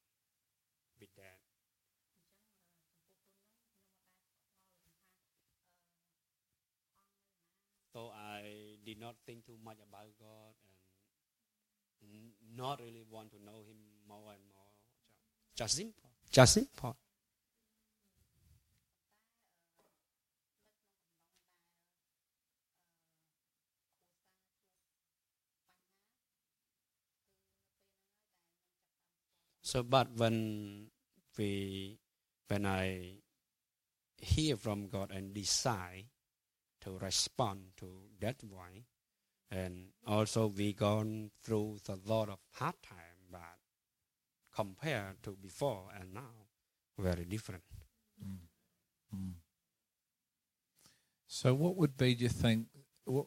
[0.98, 1.38] with that.
[7.92, 10.52] So I did not think too much about God
[12.02, 14.66] and not really want to know Him more and more.
[15.54, 16.10] Just simple.
[16.30, 16.96] Just simple.
[29.66, 30.92] So, but when
[31.36, 31.98] we,
[32.46, 33.14] when I
[34.16, 36.04] hear from God and decide
[36.82, 37.86] to respond to
[38.20, 38.84] that way,
[39.50, 43.58] and also we gone through a lot of hard time, but
[44.54, 46.46] compared to before and now,
[46.96, 47.64] very different.
[48.24, 48.36] Mm.
[49.16, 49.32] Mm.
[51.26, 52.68] So, what would be, do you think,
[53.04, 53.26] what,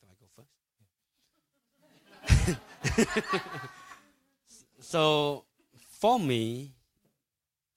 [0.00, 0.58] Do I go first?
[4.80, 5.44] so
[5.76, 6.72] for me,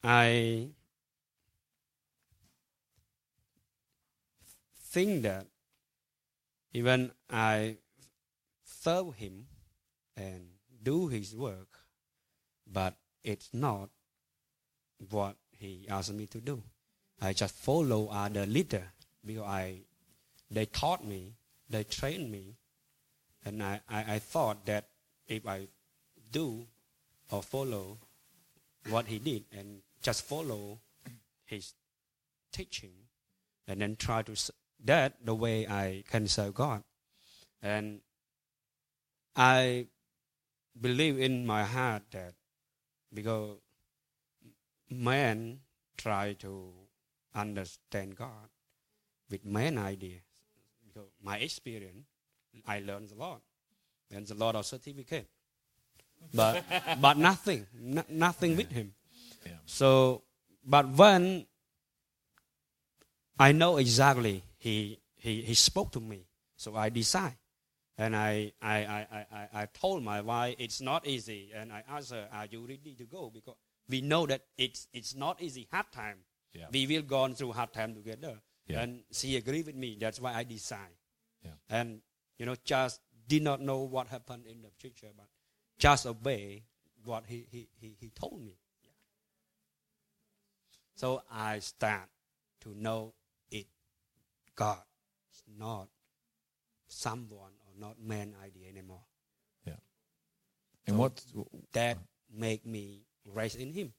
[0.04, 0.70] I
[4.92, 5.48] think that
[6.74, 7.78] even I
[8.64, 9.48] serve him
[10.18, 10.48] and
[10.84, 11.68] do his work,
[12.66, 13.90] but it's not
[15.10, 16.64] what he asked me to do.
[17.22, 18.92] I just follow other leader
[19.26, 19.82] because I
[20.50, 21.36] they taught me,
[21.72, 22.58] they trained me,
[23.46, 24.88] and I, I, I thought that
[25.28, 25.68] if I
[26.32, 26.68] do
[27.32, 27.98] or follow
[28.90, 30.80] what he did and just follow
[31.46, 31.74] his
[32.52, 32.92] teaching
[33.68, 34.36] and then try to
[34.84, 36.84] that the way I can serve God.
[37.62, 38.02] And
[39.36, 39.88] I
[40.80, 42.34] believe in my heart that
[43.14, 43.58] because
[44.90, 45.60] man
[45.98, 46.74] try to
[47.36, 48.50] understand God
[49.30, 50.31] with man ideas.
[50.94, 52.06] Because my experience,
[52.68, 53.42] I learned a lot.
[54.10, 55.28] There's a lot of certificate,
[56.34, 56.64] but
[57.02, 58.94] but nothing, no, nothing with him.
[59.46, 59.54] Yeah.
[59.66, 60.24] So,
[60.66, 61.46] but when
[63.40, 67.38] I know exactly he he he spoke to me, so I decide,
[67.98, 71.84] and I I I I, I- I told my wife it's not easy, and I
[71.88, 73.56] asked her, "Are you ready to go?" Because
[73.88, 76.18] we know that it's it's not easy, hard time.
[76.54, 76.66] Yeah.
[76.72, 78.82] We will go through hard time together, Yeah.
[78.82, 79.98] and she agreed with me.
[80.00, 80.96] That's why I decide.
[81.44, 81.52] Yeah.
[81.70, 82.02] And
[82.38, 85.28] you know, just did not know what happened in the future, but
[85.78, 86.64] just obey
[87.04, 88.58] what he he he, he told me.
[90.96, 92.10] So I start
[92.62, 93.14] to know
[93.50, 93.66] it.
[94.56, 94.78] God
[95.32, 95.88] is not
[96.88, 99.02] someone or not man idea anymore.
[99.66, 99.80] Yeah.
[100.86, 101.24] And So- what
[101.74, 101.98] That
[102.30, 103.94] make me rise in Him.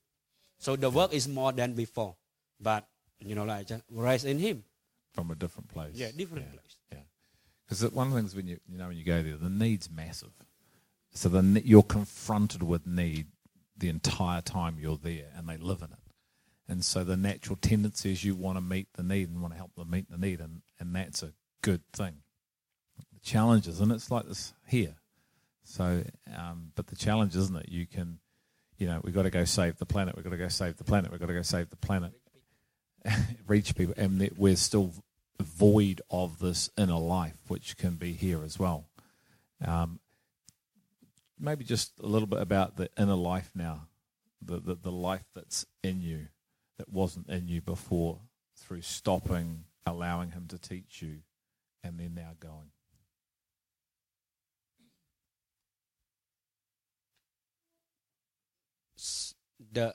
[0.59, 2.15] So the work is more than before,
[2.61, 2.87] but
[3.29, 4.65] you know, like just rise in Him.
[5.13, 5.95] from a different place?
[5.95, 6.53] Yeah, different Yeah.
[6.53, 6.77] place.
[6.93, 6.99] Yeah.
[7.65, 9.91] Because one of the things when you you know when you go there, the need's
[9.91, 10.33] massive.
[11.15, 13.27] So the you're confronted with need
[13.77, 15.99] the entire time you're there, and they live in it.
[16.69, 19.59] And so the natural tendency is you want to meet the need and want to
[19.59, 22.23] help them meet the need, and, and that's a good thing.
[23.13, 24.95] The challenge is, and it's like this here.
[25.65, 26.05] So,
[26.35, 27.69] um, but the challenge isn't it?
[27.69, 28.19] You can,
[28.79, 30.15] you know, we've got to go save the planet.
[30.17, 31.11] We've got to go save the planet.
[31.11, 32.13] We've got to go save the planet.
[33.47, 34.93] reach people, and that we're still
[35.41, 38.87] void of this inner life, which can be here as well.
[39.65, 40.01] Um,
[41.39, 43.89] maybe just a little bit about the inner life now,
[44.41, 46.29] the, the the life that's in you
[46.79, 48.19] that wasn't in you before,
[48.57, 51.19] through stopping, allowing Him to teach you,
[51.85, 52.71] and then now going.
[59.73, 59.95] The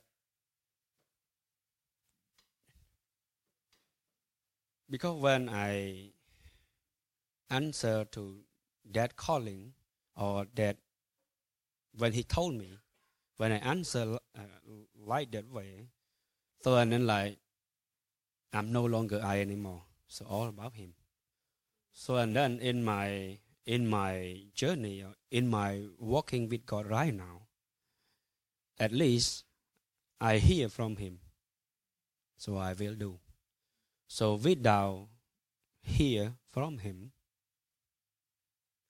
[4.89, 6.11] because when I
[7.49, 8.43] answer to
[8.91, 9.73] that calling
[10.15, 10.77] or that
[11.97, 12.79] when he told me
[13.37, 14.41] when I answer uh,
[15.05, 15.89] like that way,
[16.63, 17.37] so and then like
[18.51, 19.83] I'm no longer I anymore.
[20.07, 20.93] So all about him.
[21.91, 27.13] So and then in my in my journey, uh, in my walking with God right
[27.13, 27.47] now,
[28.79, 29.43] at least
[30.19, 31.19] I hear from him.
[32.37, 33.19] So I will do.
[34.07, 35.07] So without
[35.81, 37.11] hear from him,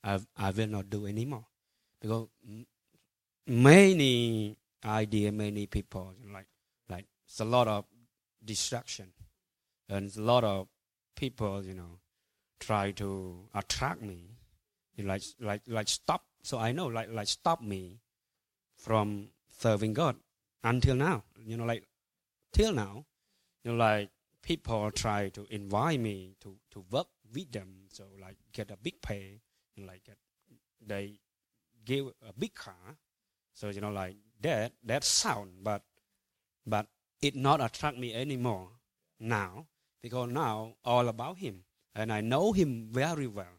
[0.04, 1.46] I, I will not do anymore.
[2.00, 2.28] Because
[3.48, 6.48] many idea, many people, like,
[6.90, 7.86] like it's a lot of
[8.44, 9.12] distraction.
[9.90, 10.68] And a lot of
[11.16, 12.00] people, you know,
[12.60, 14.38] try to attract me,
[14.96, 16.24] you like, like, like stop.
[16.44, 18.00] So I know, like, like stop me
[18.78, 20.18] from serving God
[20.64, 21.24] until now.
[21.40, 21.88] You know, like
[22.54, 23.06] till now,
[23.64, 24.10] you know, like
[24.42, 27.88] people try to invite me to to work with them.
[27.90, 29.42] So like get a big pay,
[29.76, 30.18] and like get,
[30.86, 31.20] they
[31.86, 32.98] give a big car.
[33.54, 35.84] So you know, like that that sound, but
[36.66, 36.88] but
[37.22, 38.70] it not attract me anymore
[39.20, 39.68] now
[40.02, 41.64] because now all about him
[41.98, 43.58] and I know him very well,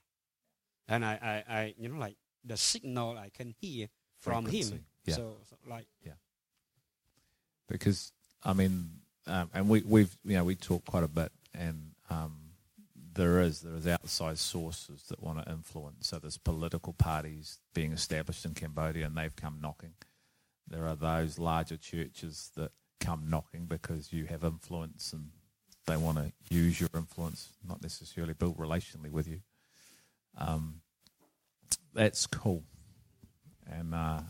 [0.87, 3.89] and I I, I you know like the signal I can hear
[4.21, 4.77] from Frequency.
[4.77, 4.85] him.
[5.05, 5.15] Yeah.
[5.17, 6.13] So, so like yeah,
[7.67, 8.13] because
[8.45, 12.37] I mean, um, and we we've you know we talk quite a bit, and um,
[13.15, 16.09] there is there is outside sources that want to influence.
[16.09, 19.95] So there's political parties being established in Cambodia, and they've come knocking.
[20.67, 25.31] There are those larger churches that come knocking because you have influence, and
[25.87, 29.41] they want to use your influence, not necessarily build relationally with you.
[30.37, 30.81] Um,
[31.95, 32.63] that's cool,
[33.67, 34.21] and uh,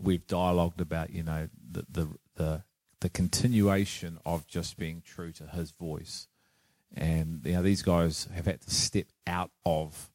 [0.00, 2.62] we've dialogued about you know the the the
[3.00, 6.28] the continuation of just being true to his voice.
[6.94, 10.10] And you know, these guys have had to step out of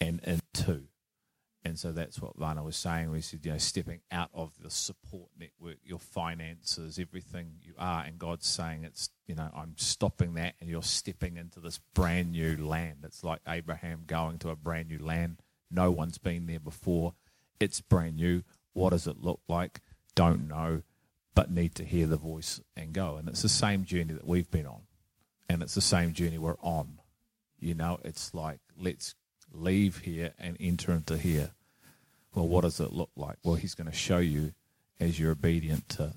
[0.00, 0.82] and into.
[1.64, 3.10] And so that's what Lana was saying.
[3.10, 8.04] We said, you know, stepping out of the support network, your finances, everything you are,
[8.04, 12.30] and God's saying it's, you know, I'm stopping that, and you're stepping into this brand
[12.30, 12.98] new land.
[13.02, 15.38] It's like Abraham going to a brand new land.
[15.68, 17.14] No one's been there before.
[17.58, 18.44] It's brand new.
[18.72, 19.80] What does it look like?
[20.14, 20.82] Don't know
[21.36, 23.16] but need to hear the voice and go.
[23.16, 24.80] And it's the same journey that we've been on.
[25.48, 26.98] And it's the same journey we're on.
[27.60, 29.14] You know, it's like, let's
[29.52, 31.50] leave here and enter into here.
[32.34, 33.36] Well, what does it look like?
[33.44, 34.54] Well, he's going to show you
[34.98, 36.14] as you're obedient to,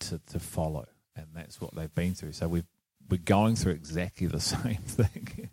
[0.00, 0.86] to, to follow.
[1.14, 2.32] And that's what they've been through.
[2.32, 2.66] So we've,
[3.08, 5.48] we're going through exactly the same thing,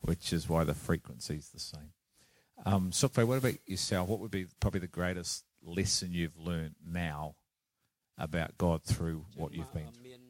[0.00, 1.92] which is why the frequency is the same.
[2.64, 4.08] Um, Sukwe, what about yourself?
[4.08, 7.34] What would be probably the greatest lesson you've learned now
[8.18, 10.23] about God through what you've been through?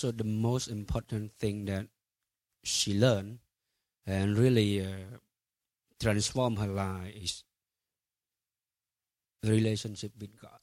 [0.00, 1.86] So the most important thing that
[2.64, 3.38] she learned
[4.06, 5.18] and really uh,
[6.02, 7.44] her life is
[9.42, 10.58] the relationship with God.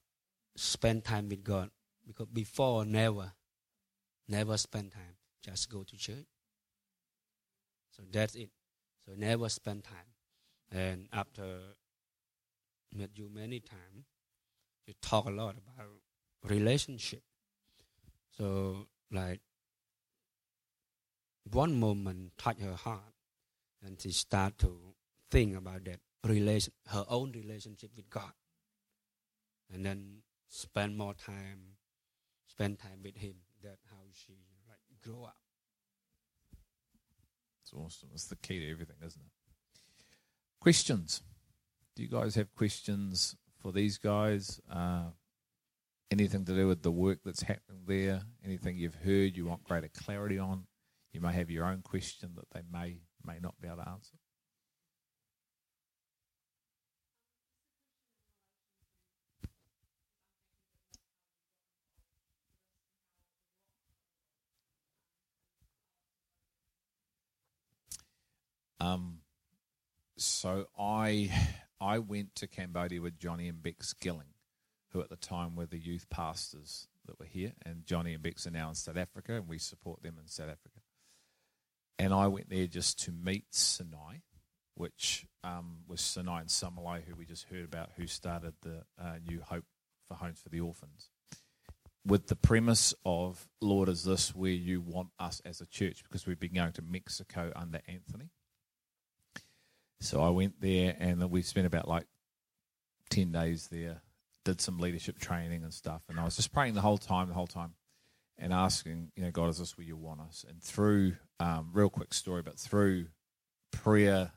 [0.56, 1.70] Spend time with God
[2.08, 3.32] because before never,
[4.28, 5.18] never spend time.
[5.44, 6.26] Just go to church.
[7.92, 8.50] So that's it.
[9.06, 10.16] So never spend time.
[10.72, 11.60] And after
[12.92, 14.08] met you many times,
[14.88, 15.92] you talk a lot about
[16.44, 17.22] relationship.
[18.36, 19.42] So like
[21.50, 23.14] one moment touch her heart
[23.84, 24.78] and she start to
[25.32, 28.32] think about that relation her own relationship with God.
[29.74, 31.78] And then spend more time
[32.58, 33.36] spend time with him.
[33.64, 34.34] That how she
[34.68, 35.38] like grow up.
[37.62, 38.10] It's awesome.
[38.14, 39.82] It's the key to everything, isn't it?
[40.60, 41.22] Questions.
[41.96, 44.62] Do you guys have questions for these guys?
[44.72, 45.10] Uh,
[46.12, 48.22] anything to do with the work that's happening there?
[48.44, 50.66] Anything you've heard you want greater clarity on?
[51.12, 54.18] You may have your own question that they may may not be able to answer.
[68.80, 69.20] Um,
[70.18, 71.32] so I
[71.82, 74.34] I went to Cambodia with Johnny and Beck Skilling,
[74.92, 78.48] who at the time were the youth pastors that were here, and Johnny and Bex
[78.48, 80.80] are now in South Africa, and we support them in South Africa.
[82.00, 84.18] And I went there just to meet Sinai,
[84.76, 89.16] which um, was Sinai and Samalai, who we just heard about, who started the uh,
[89.28, 89.66] New Hope
[90.08, 91.10] for Homes for the Orphans.
[92.06, 96.04] With the premise of, Lord, is this where you want us as a church?
[96.04, 98.30] Because we've been going to Mexico under Anthony.
[100.00, 102.06] So I went there and we spent about like
[103.10, 104.02] 10 days there,
[104.48, 106.04] did some leadership training and stuff.
[106.08, 107.74] And I was just praying the whole time, the whole time,
[108.38, 110.46] and asking, you know, God, is this where you want us?
[110.48, 113.08] And through, um, real quick story, but through
[113.72, 114.32] prayer,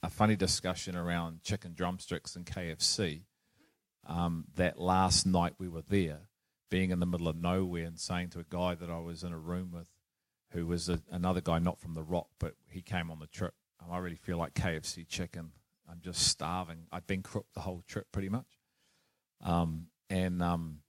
[0.00, 3.24] a funny discussion around chicken drumsticks and KFC,
[4.06, 6.28] um, that last night we were there,
[6.70, 9.32] being in the middle of nowhere and saying to a guy that I was in
[9.32, 9.88] a room with,
[10.52, 13.54] who was a, another guy not from the rock, but he came on the trip.
[13.90, 15.50] I really feel like KFC chicken.
[15.90, 16.86] I'm just starving.
[16.92, 18.57] I'd been crooked the whole trip pretty much.
[19.42, 20.80] Um, and um,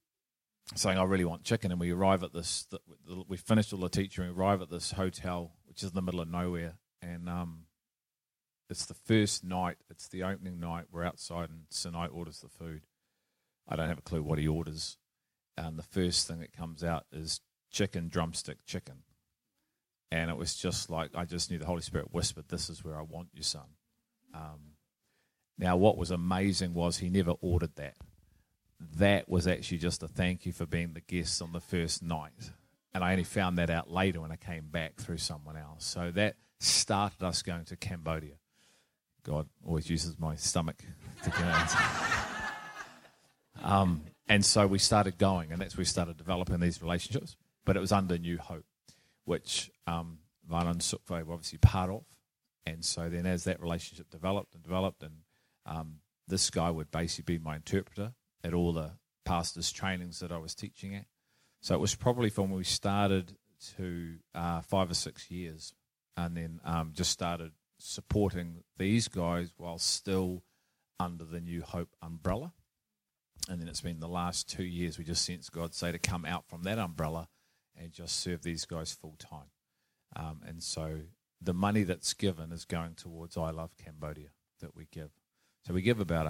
[0.75, 1.71] saying, I really want chicken.
[1.71, 2.67] And we arrive at this,
[3.27, 6.21] we finished all the teaching, we arrive at this hotel, which is in the middle
[6.21, 6.75] of nowhere.
[7.01, 7.63] And um,
[8.69, 10.85] it's the first night, it's the opening night.
[10.91, 12.83] We're outside, and Sinai orders the food.
[13.67, 14.97] I don't have a clue what he orders.
[15.57, 17.41] And the first thing that comes out is
[17.71, 19.03] chicken, drumstick chicken.
[20.11, 22.97] And it was just like, I just knew the Holy Spirit whispered, This is where
[22.97, 23.75] I want you, son.
[24.33, 24.73] Um,
[25.57, 27.95] now, what was amazing was he never ordered that.
[28.97, 32.51] That was actually just a thank you for being the guest on the first night.
[32.93, 35.85] And I only found that out later when I came back through someone else.
[35.85, 38.35] So that started us going to Cambodia.
[39.23, 40.77] God always uses my stomach
[41.23, 41.75] to get out.
[43.61, 47.35] um, and so we started going, and that's where we started developing these relationships.
[47.65, 48.65] But it was under New Hope,
[49.25, 50.19] which um,
[50.49, 52.03] Vanna and Sukve were obviously part of.
[52.65, 55.17] And so then, as that relationship developed and developed, and
[55.65, 55.95] um,
[56.27, 58.13] this guy would basically be my interpreter
[58.43, 58.91] at all the
[59.25, 61.05] pastors' trainings that I was teaching at.
[61.61, 63.35] So it was probably from when we started
[63.77, 65.73] to uh, five or six years,
[66.15, 70.43] and then um, just started supporting these guys while still
[70.99, 72.53] under the New Hope umbrella.
[73.49, 76.25] And then it's been the last two years we just sense God say to come
[76.25, 77.29] out from that umbrella
[77.75, 79.49] and just serve these guys full time.
[80.15, 81.01] Um, and so
[81.41, 84.29] the money that's given is going towards I Love Cambodia
[84.59, 85.11] that we give.
[85.65, 86.27] So we give about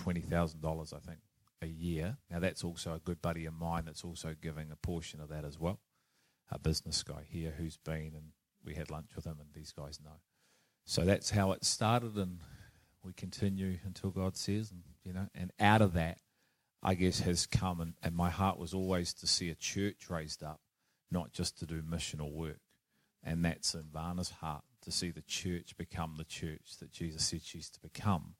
[0.00, 1.18] $120,000, I think,
[1.62, 2.16] a year.
[2.30, 5.44] Now, that's also a good buddy of mine that's also giving a portion of that
[5.44, 5.80] as well.
[6.50, 8.32] A business guy here who's been, and
[8.64, 10.20] we had lunch with him, and these guys know.
[10.84, 12.38] So that's how it started, and
[13.02, 16.18] we continue until God says, and you know, and out of that,
[16.82, 20.42] I guess has come, and, and my heart was always to see a church raised
[20.42, 20.60] up,
[21.10, 22.60] not just to do missional work,
[23.22, 27.42] and that's in Vanna's heart to see the church become the church that Jesus said
[27.42, 28.34] she's to become,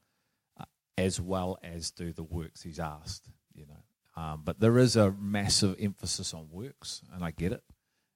[0.98, 3.30] as well as do the works He's asked.
[3.54, 7.62] You know, um, but there is a massive emphasis on works, and I get it.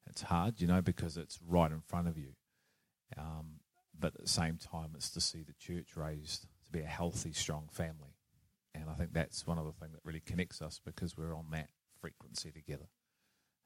[0.09, 2.35] It's hard, you know, because it's right in front of you.
[3.17, 3.61] Um,
[3.99, 7.33] but at the same time, it's to see the church raised to be a healthy,
[7.33, 8.17] strong family.
[8.75, 11.47] And I think that's one of the things that really connects us because we're on
[11.53, 11.69] that
[12.01, 12.89] frequency together.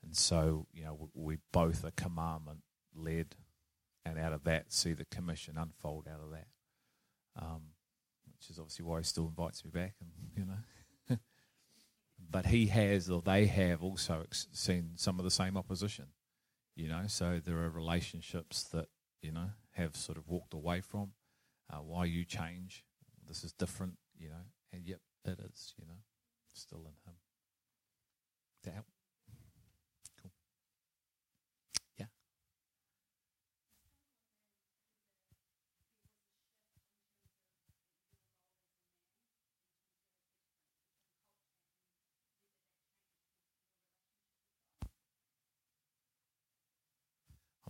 [0.05, 2.61] And so, you know, we, we both are commandment
[2.95, 3.35] led,
[4.05, 6.47] and out of that, see the commission unfold out of that.
[7.41, 7.63] Um,
[8.39, 11.19] which is obviously why he still invites me back, and you know.
[12.31, 16.07] but he has, or they have, also ex- seen some of the same opposition.
[16.75, 18.89] You know, so there are relationships that
[19.23, 21.13] you know have sort of walked away from.
[21.73, 22.85] Uh, why you change?
[23.27, 25.99] This is different, you know, and yet it is, you know,
[26.53, 27.17] still in him.
[28.63, 28.87] That help?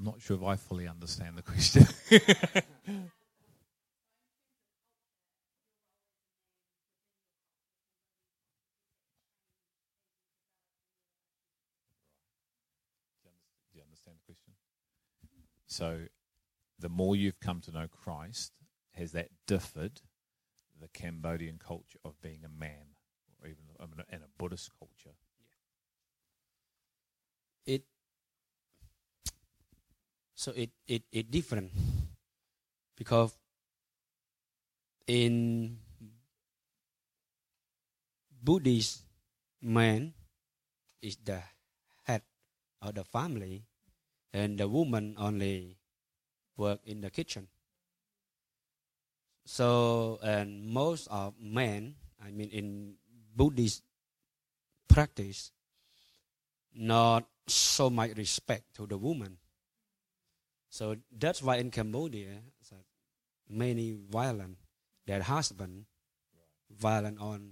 [0.06, 1.86] Not sure if I fully understand the question.
[2.10, 2.18] Do
[13.74, 14.54] you understand the question?
[15.66, 16.06] So,
[16.78, 18.52] the more you've come to know Christ,
[18.92, 20.00] has that differed
[20.80, 22.94] the Cambodian culture of being a man,
[23.42, 25.16] or even I mean, and a Buddhist culture?
[27.66, 27.82] it
[30.36, 31.72] so it it it different
[32.96, 33.34] because
[35.08, 35.78] in
[38.30, 39.02] Buddhist
[39.60, 40.14] man
[41.02, 41.42] is the
[42.04, 42.22] head
[42.82, 43.66] of the family
[44.32, 45.78] and the woman only
[46.56, 47.48] work in the kitchen
[49.46, 52.98] So, and most of men, I mean, in
[53.38, 53.86] Buddhist
[54.90, 55.52] practice,
[56.74, 59.38] not so much respect to the woman.
[60.68, 62.42] So that's why in Cambodia,
[63.48, 64.58] many violent,
[65.06, 65.86] their husband
[66.70, 67.50] violent on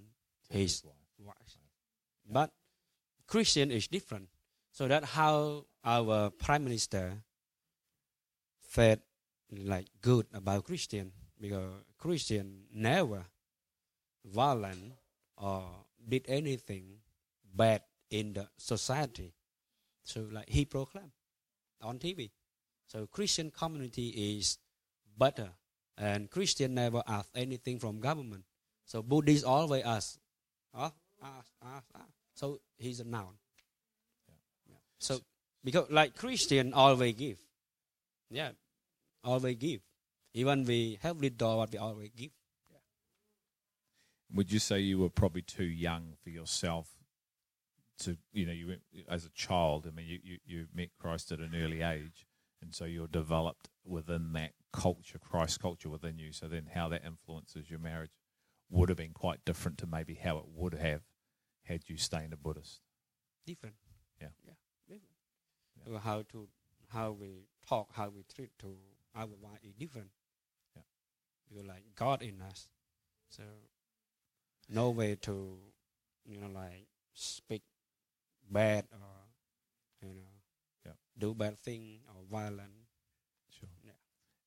[0.48, 0.82] his
[1.18, 1.58] wife.
[2.28, 2.50] But
[3.26, 4.28] Christian is different.
[4.72, 7.22] So that's how our prime minister
[8.60, 9.00] felt
[9.50, 13.26] like good about Christian because Christian never
[14.24, 14.94] violent
[15.36, 15.64] or
[16.08, 16.98] did anything
[17.54, 19.34] bad in the society.
[20.02, 21.12] So like he proclaimed
[21.80, 22.30] on TV.
[22.86, 24.58] So Christian community is
[25.18, 25.50] better
[25.96, 28.44] and Christian never ask anything from government.
[28.84, 30.18] So Buddhists always ask,
[30.74, 30.90] huh?
[31.22, 32.12] ask, ask, ask.
[32.34, 33.34] So he's a noun.
[34.68, 34.76] Yeah.
[34.98, 35.20] So
[35.62, 37.38] because like Christian always give.
[38.30, 38.50] Yeah.
[39.22, 39.80] Always give.
[40.34, 42.30] Even we have little what we always give.
[42.70, 42.78] Yeah.
[44.34, 46.88] Would you say you were probably too young for yourself
[48.00, 48.76] to, you know, you
[49.08, 49.86] as a child?
[49.86, 52.26] I mean, you, you, you met Christ at an early age,
[52.64, 56.32] and so you're developed within that culture, Christ culture within you.
[56.32, 58.10] So then, how that influences your marriage
[58.70, 61.02] would have been quite different to maybe how it would have
[61.64, 62.80] had you stayed a Buddhist.
[63.46, 63.76] Different.
[64.20, 64.28] Yeah.
[64.46, 64.52] Yeah.
[64.88, 65.10] Different.
[65.84, 66.48] So How to
[66.88, 68.76] how we talk, how we treat to
[69.14, 70.08] our wife is different.
[70.74, 70.82] Yeah.
[71.48, 72.68] Because like God in us.
[73.28, 73.42] So
[74.68, 75.58] no way to
[76.24, 77.62] you know like speak
[78.50, 79.23] bad or Yeah.
[81.18, 82.72] Do bad thing or violent.
[83.58, 83.68] Sure.
[83.84, 83.92] Yeah.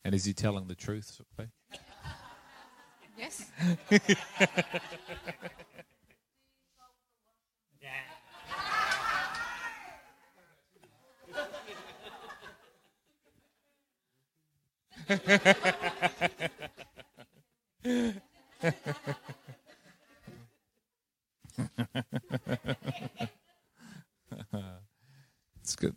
[0.05, 1.20] And is he telling the truth?
[1.20, 1.49] Sukbay?
[3.18, 3.45] Yes.
[3.89, 4.15] It's
[25.76, 25.97] good.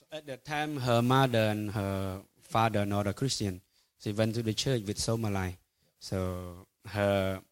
[0.00, 3.60] So at that time, her mother and her father not a Christian.
[4.02, 5.58] She went to the church with Somalai.
[5.98, 7.42] So her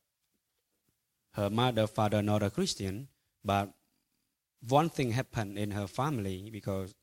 [1.32, 3.08] her mother, father not a Christian,
[3.44, 3.74] but
[4.66, 6.94] one thing happened in her family because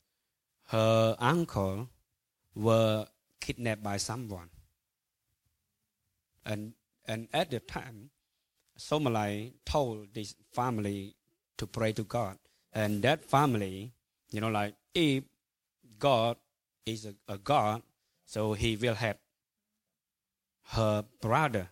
[0.70, 1.90] her uncle
[2.56, 3.06] were
[3.40, 4.50] kidnapped by someone.
[6.44, 6.72] And
[7.06, 8.10] and at the time,
[8.76, 11.14] Somalai told this family
[11.56, 12.36] to pray to God.
[12.72, 13.92] And that family,
[14.32, 15.22] you know, like if
[15.98, 16.36] God
[16.84, 17.82] is a, a God,
[18.24, 19.18] so he will help
[20.70, 21.68] her brother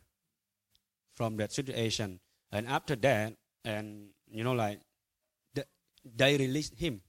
[1.14, 2.20] from that situation.
[2.53, 4.81] And after that, and you know, like
[5.55, 5.64] the,
[6.05, 7.01] they released him.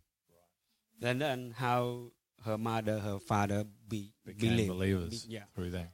[1.02, 2.12] And then how
[2.46, 4.68] her mother, her father be Became believe.
[4.70, 5.44] believers Be- yeah.
[5.54, 5.92] through that.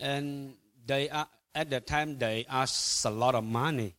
[0.00, 0.54] And
[0.86, 3.94] they are, at the time they asked a lot of money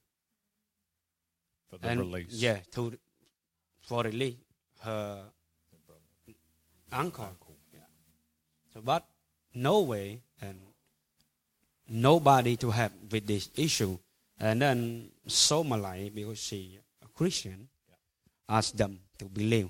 [1.69, 2.33] For the and release.
[2.33, 2.97] yeah to
[3.81, 4.37] for release
[4.81, 5.23] her
[6.91, 7.29] uncle.
[7.73, 7.79] Yeah.
[8.73, 9.05] So, but
[9.53, 10.59] no way and
[11.87, 13.97] nobody to help with this issue.
[14.39, 17.69] And then Somalai, because she a Christian,
[18.49, 19.69] asked them to believe,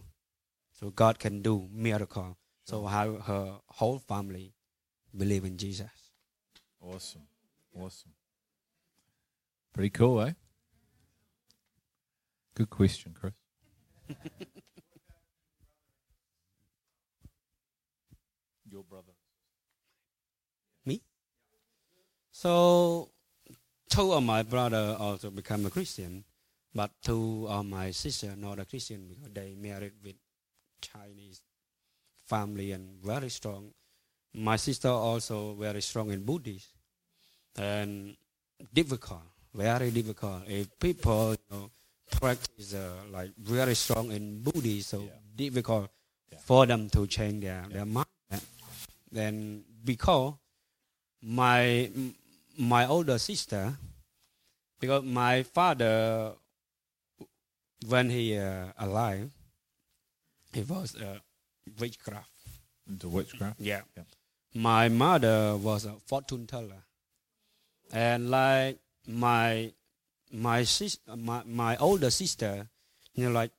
[0.80, 2.38] so God can do miracle.
[2.66, 4.54] So how her whole family
[5.16, 5.90] believe in Jesus.
[6.82, 7.28] Awesome.
[7.80, 8.12] Awesome.
[9.74, 10.34] Pretty cool, eh?
[12.56, 13.34] Good question, Chris.
[18.70, 19.14] Your brother.
[20.86, 21.02] Me?
[22.32, 23.12] So
[23.90, 26.24] two of my brother also become a Christian,
[26.74, 30.16] but two of my sister not a Christian because they married with
[30.82, 31.42] Chinese
[32.26, 33.74] family and very strong.
[34.34, 36.68] My sister also very strong in Buddhist
[37.58, 38.16] and
[38.74, 39.24] difficult,
[39.54, 40.44] very difficult.
[40.48, 41.70] If people you know,
[42.20, 45.20] practice uh, like very strong in Buddhism, so Yeah.
[45.36, 45.90] difficult
[46.32, 46.40] Yeah.
[46.40, 48.08] for them to change their their mind.
[49.12, 50.36] Then because
[51.22, 51.92] my
[52.58, 53.76] my older sister,
[54.80, 56.36] because my father,
[57.88, 59.30] when he uh, alive,
[60.54, 61.20] he was uh,
[61.80, 62.30] witchcraft.
[62.88, 63.60] Into witchcraft.
[63.60, 63.82] Yeah.
[63.98, 64.04] Yeah.
[64.54, 66.84] My mother was a fortune teller.
[67.92, 69.74] And like my
[70.32, 72.68] my sis my, my older sister,
[73.16, 73.52] you know, like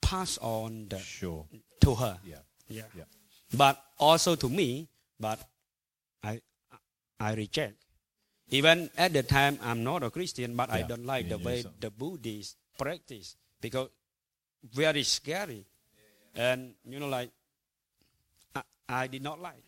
[0.00, 1.46] pass on the, Sure.
[1.80, 2.18] to her.
[2.24, 2.42] Yeah.
[2.68, 2.86] Yeah.
[2.96, 3.04] Yeah.
[3.56, 5.40] But also to me, but
[6.22, 6.40] I
[7.18, 7.74] I reject.
[8.50, 11.64] Even at the time I'm not a Christian, but I don't like Yeah, the way
[11.80, 13.88] the Buddhists practice because
[14.62, 15.64] very scary.
[16.36, 17.30] And you know like
[18.54, 19.63] I, I did not like.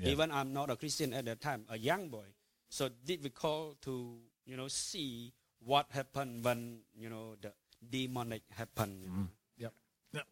[0.00, 0.10] Yeah.
[0.10, 2.24] Even I'm not a Christian at that time, a young boy.
[2.68, 7.52] So difficult to, you know, see what happened when, you know, the
[7.88, 9.02] demonic happened.
[9.02, 9.28] You know.
[9.58, 9.72] Yep.
[10.14, 10.26] Yep.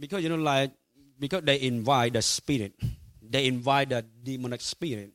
[0.00, 0.72] Because you know like
[1.20, 2.72] because they invite the spirit.
[3.20, 5.12] They invite the demonic spirit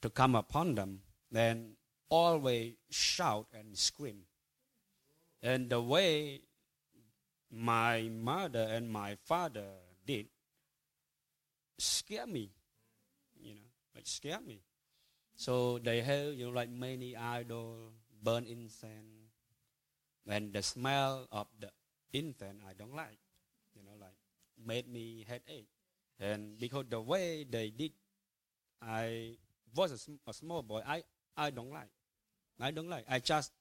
[0.00, 1.00] to come upon them
[1.30, 1.74] then
[2.08, 4.22] always shout and scream.
[5.42, 6.40] And the way
[7.50, 9.66] my mother and my father
[10.06, 10.26] did
[11.78, 12.50] scare me
[13.42, 14.62] you know like scare me.
[15.34, 17.92] So they have you know like many idol
[18.22, 19.34] burn incense.
[20.28, 21.70] And the smell of the
[22.12, 23.25] incense i don't like like
[24.66, 25.68] made me headache.
[26.20, 27.92] And because the way they did,
[28.82, 29.36] I
[29.74, 30.82] was a, sm- a small boy.
[30.86, 31.04] I,
[31.36, 31.90] I don't like.
[32.60, 33.04] I don't like.
[33.08, 33.52] I just,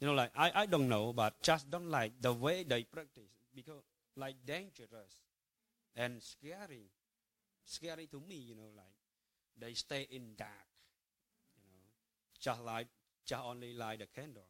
[0.00, 3.30] you know, like I, I don't know, but just don't like the way they practice
[3.54, 3.82] because
[4.16, 5.18] like dangerous
[5.96, 6.90] and scary,
[7.64, 8.36] scary to me.
[8.36, 8.96] You know, like
[9.58, 10.68] they stay in dark.
[11.56, 11.84] You know,
[12.40, 12.88] just like
[13.26, 14.46] just only light a candle.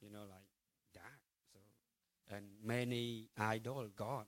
[0.00, 0.48] You know, like
[0.94, 1.20] dark.
[1.52, 1.60] So
[2.36, 4.26] and many idol god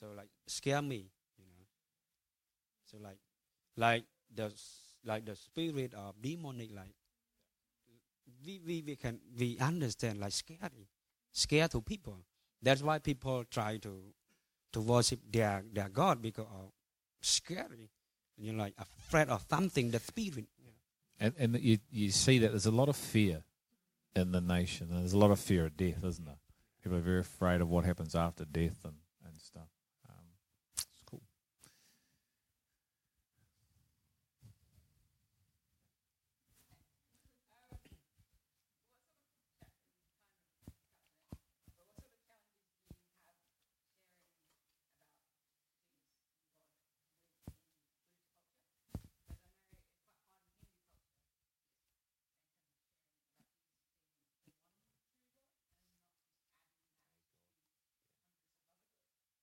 [0.00, 1.64] so like scare me you know.
[2.84, 3.18] So like
[3.76, 4.52] like the
[5.04, 6.94] like the spirit of demonic like
[8.44, 10.88] we, we, we can we understand like scary
[11.32, 12.18] scare to people.
[12.62, 14.02] That's why people try to
[14.72, 16.72] to worship their their god because of
[17.20, 17.90] scary.
[18.36, 20.46] You know like afraid of something the spirit.
[21.18, 23.42] And, and you, you see that there's a lot of fear
[24.14, 24.88] in the nation.
[24.90, 26.36] There's a lot of fear of death, isn't there?
[26.82, 28.96] People are very afraid of what happens after death and,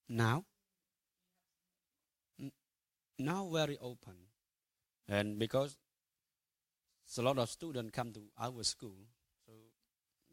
[0.08, 0.44] now?
[3.18, 4.14] Now very open.
[5.08, 5.76] And because
[7.18, 8.96] a lot of students come to our school
[9.46, 9.52] so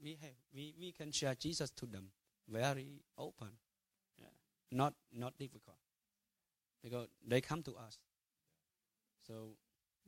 [0.03, 2.07] we have we, we can share jesus to them.
[2.49, 3.49] Very open.
[4.17, 4.25] Yeah.
[4.71, 5.77] not not difficult.
[6.83, 7.99] Because they come to us.
[9.27, 9.57] So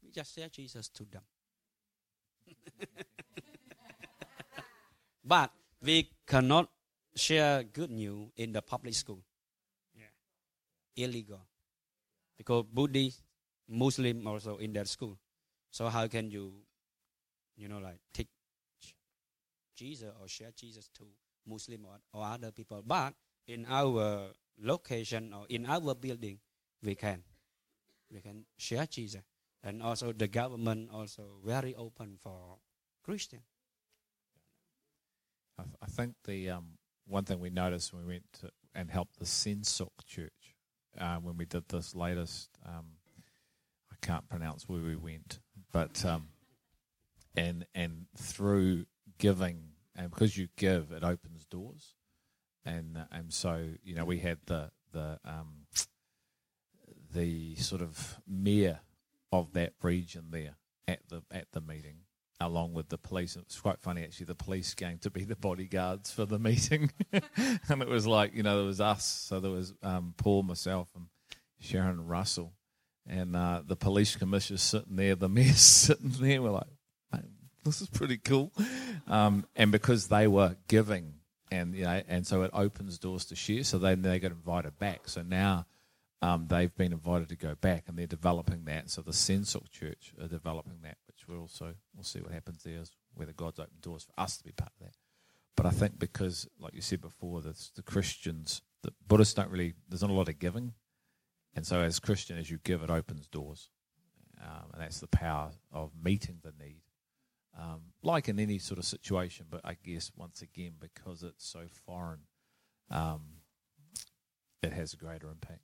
[0.01, 1.21] we just share jesus to them.
[5.25, 5.51] But
[5.81, 6.69] we cannot
[7.15, 9.23] share good news in the public school
[10.95, 11.41] illegal
[12.37, 13.21] because Buddhist,
[13.67, 15.17] Muslim also in that school.
[15.71, 16.53] So how can you,
[17.55, 18.27] you know, like take
[19.75, 21.03] Jesus or share Jesus to
[21.47, 22.83] Muslim or, or other people?
[22.85, 23.13] But
[23.47, 24.27] in our
[24.61, 26.39] location or in our building,
[26.83, 27.23] we can,
[28.11, 29.21] we can share Jesus,
[29.63, 32.57] and also the government also very open for
[33.03, 33.39] Christian.
[35.57, 36.77] I, th- I think the um,
[37.07, 40.42] one thing we noticed when we went to, and helped the Sensok Church
[40.99, 42.49] uh, when we did this latest.
[42.65, 42.85] Um,
[43.91, 45.39] I can't pronounce where we went,
[45.71, 46.29] but um,
[47.35, 48.85] and and through
[49.17, 51.95] giving and because you give, it opens doors,
[52.65, 55.65] and uh, and so you know we had the the um,
[57.13, 58.79] the sort of mayor
[59.31, 60.55] of that region there
[60.87, 61.97] at the at the meeting,
[62.45, 63.35] along with the police.
[63.35, 64.27] It was quite funny actually.
[64.27, 68.43] The police came to be the bodyguards for the meeting, and it was like you
[68.43, 69.05] know there was us.
[69.05, 71.07] So there was um, Paul, myself, and
[71.59, 72.53] Sharon Russell,
[73.07, 76.41] and uh, the police commissioner sitting there, the mayor sitting there.
[76.41, 76.67] We're like,
[77.63, 78.51] this is pretty cool,
[79.07, 81.15] um, and because they were giving.
[81.51, 83.63] And you know, and so it opens doors to share.
[83.63, 85.07] So then they got invited back.
[85.07, 85.67] So now
[86.23, 88.89] um, they've been invited to go back, and they're developing that.
[88.89, 92.79] So the Sensok Church are developing that, which we'll also we'll see what happens there,
[92.79, 94.95] is whether God's opened doors for us to be part of that.
[95.55, 99.73] But I think because, like you said before, the, the Christians, the Buddhists don't really.
[99.87, 100.73] There's not a lot of giving,
[101.55, 103.69] and so as Christian, as you give, it opens doors,
[104.41, 106.81] um, and that's the power of meeting the need.
[107.57, 111.65] Um, like in any sort of situation, but I guess once again because it's so
[111.85, 112.21] foreign,
[112.89, 113.21] um,
[114.63, 115.61] it has a greater impact.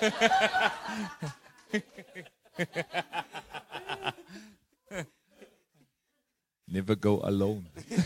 [6.68, 7.66] Never go alone.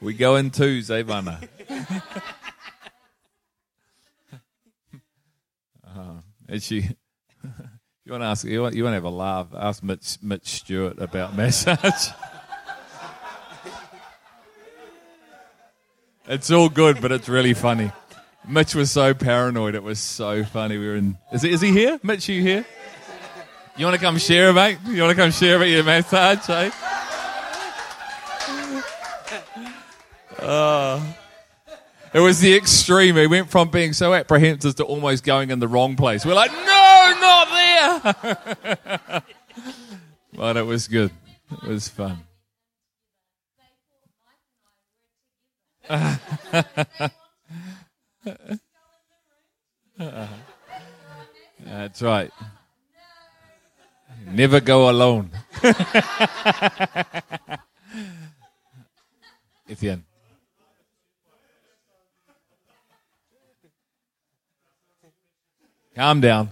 [0.00, 1.40] we go in twos, eh, Vanna?
[5.84, 6.82] uh, and you,
[8.04, 9.48] you want to ask, you want, you want to have a laugh?
[9.54, 12.10] Ask Mitch, Mitch Stewart about massage.
[16.28, 17.90] It's all good, but it's really funny.
[18.46, 19.74] Mitch was so paranoid.
[19.74, 20.78] It was so funny.
[20.78, 21.18] We were in.
[21.32, 21.98] Is, he- is he here?
[22.02, 22.64] Mitch, you here?
[23.76, 24.78] You want to come share, mate?
[24.86, 26.70] You want to come share about your massage, eh?
[30.40, 31.16] Oh.
[32.14, 33.16] It was the extreme.
[33.16, 36.24] He went from being so apprehensive to almost going in the wrong place.
[36.24, 39.22] We're like, no, not there.
[40.34, 41.10] but it was good.
[41.52, 42.18] It was fun.
[51.64, 52.30] That's right.
[54.26, 55.30] Never go alone.
[59.68, 60.04] Etienne.
[65.94, 66.50] Calm down.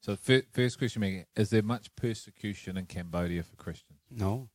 [0.00, 3.98] So, fir- first question, Megan, is there much persecution in Cambodia for Christians?
[4.10, 4.48] No.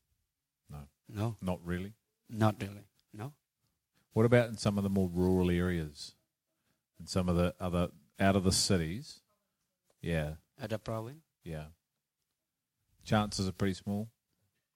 [0.69, 0.79] No.
[1.07, 1.93] No, Not really.
[2.29, 2.87] not really.
[3.13, 3.33] No.
[4.13, 6.15] What about in some of the more rural areas?
[6.99, 7.89] In some of the other,
[8.19, 9.21] out of the cities?
[10.01, 11.23] Yeah, At the province?
[11.43, 11.65] yeah.
[13.03, 14.09] Chances are pretty small.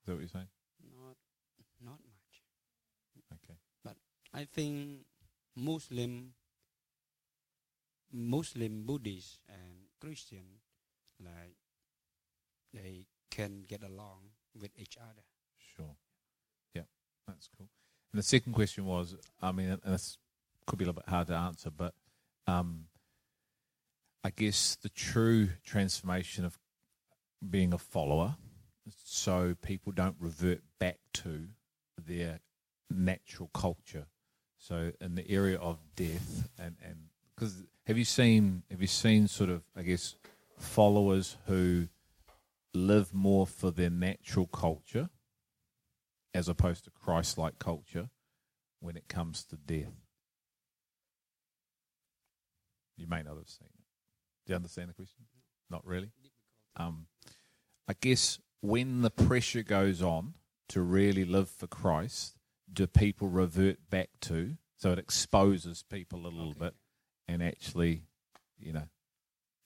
[0.02, 0.48] Is that what you're saying?
[0.94, 1.16] Not,
[1.84, 2.44] not much.
[3.44, 3.58] Okay.
[3.84, 3.96] But
[4.34, 5.00] I think
[5.56, 6.34] Muslim,
[8.12, 10.62] Muslim, Buddhist, and Christian,
[11.24, 11.56] like
[12.74, 15.24] they can get along with each other.
[15.76, 15.96] Sure.
[16.74, 16.84] Yeah,
[17.28, 17.70] that's cool.
[18.12, 20.18] And the second question was, I mean, and this
[20.66, 21.94] could be a little bit hard to answer, but
[22.48, 22.86] um,
[24.24, 26.58] I guess the true transformation of
[27.48, 28.36] being a follower,
[29.04, 31.50] so people don't revert back to
[31.98, 32.40] their
[32.90, 34.08] natural culture.
[34.58, 39.28] So in the area of death, and and because have you seen have you seen
[39.28, 40.16] sort of I guess
[40.58, 41.88] followers who
[42.74, 45.10] live more for their natural culture
[46.34, 48.10] as opposed to Christ-like culture
[48.80, 49.92] when it comes to death.
[52.98, 53.86] You may not have seen it.
[54.46, 55.26] Do you understand the question?
[55.70, 56.12] Not really.
[56.76, 57.08] Um,
[57.88, 60.34] I guess when the pressure goes on
[60.70, 62.36] to really live for Christ,
[62.72, 64.58] do people revert back to?
[64.78, 66.60] So it exposes people a little Okay.
[66.60, 66.76] bit,
[67.30, 68.02] and actually,
[68.60, 68.88] you know,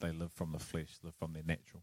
[0.01, 1.81] they live from the flesh, live from their natural.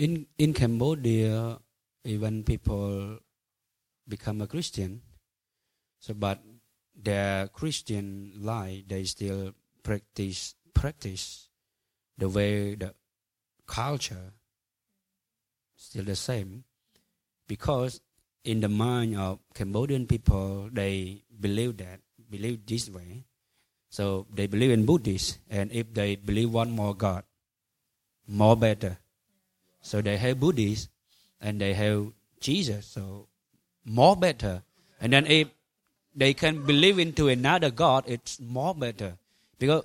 [0.00, 1.60] In in Cambodia,
[2.04, 3.20] even people
[4.08, 5.02] become a Christian,
[6.00, 6.40] so but
[6.96, 9.52] their Christian life they still
[9.84, 11.48] practice practice
[12.16, 12.94] the way the
[13.66, 14.32] culture
[15.76, 16.64] still the same.
[17.46, 18.00] Because
[18.44, 23.26] in the mind of Cambodian people they believe that believe this way.
[23.90, 27.24] So they believe in Buddhist and if they believe one more God
[28.26, 28.96] more better
[29.80, 30.88] so they have Buddhists
[31.40, 32.86] and they have Jesus.
[32.86, 33.28] So
[33.84, 34.62] more better.
[35.00, 35.48] And then if
[36.14, 39.16] they can believe into another God, it's more better.
[39.58, 39.84] Because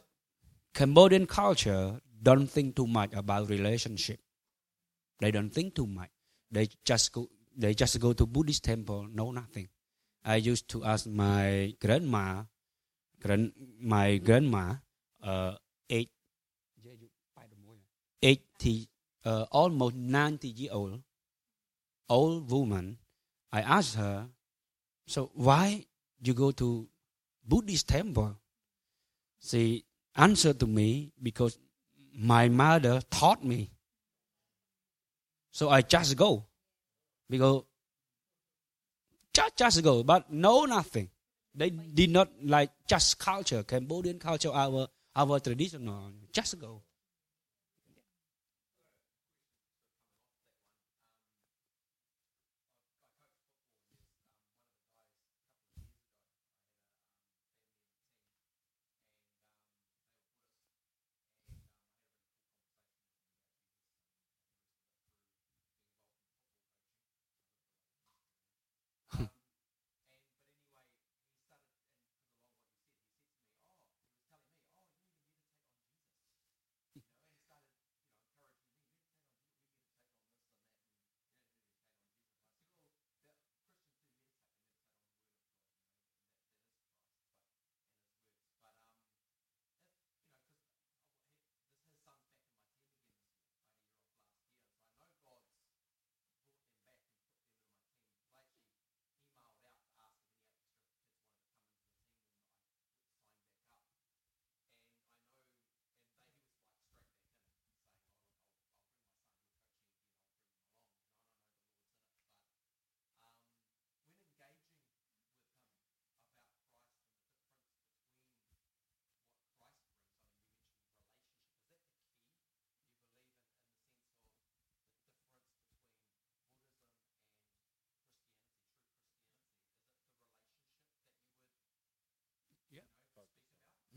[0.73, 4.19] Cambodian culture don't think too much about relationship.
[5.19, 6.09] They don't think too much.
[6.51, 9.69] They just go they just go to Buddhist temple, know nothing.
[10.25, 12.43] I used to ask my grandma
[13.21, 14.75] grand, my grandma
[15.23, 15.55] uh
[15.89, 16.09] eight
[18.21, 18.89] eighty
[19.25, 21.01] uh, almost 90 year old
[22.09, 22.97] old woman.
[23.51, 24.27] I asked her
[25.07, 25.85] so why
[26.21, 26.87] you go to
[27.47, 28.37] buddhist temple?
[29.41, 31.57] She answered to me because
[32.13, 33.71] my mother taught me.
[35.51, 36.45] So i just go.
[37.29, 37.63] Because
[39.33, 41.09] just, just go but know nothing.
[41.53, 46.81] They did not like just culture cambodian culture our our traditional just go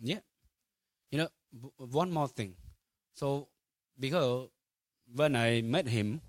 [0.00, 0.20] Yeah.
[1.10, 2.54] You know, w- one more thing.
[3.14, 3.48] So
[3.98, 4.48] because
[5.14, 6.20] when I met him,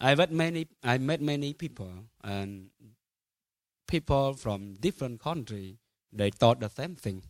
[0.00, 1.90] I met many I met many people
[2.22, 2.70] and
[3.88, 5.78] people from different country
[6.12, 7.22] they thought the same thing.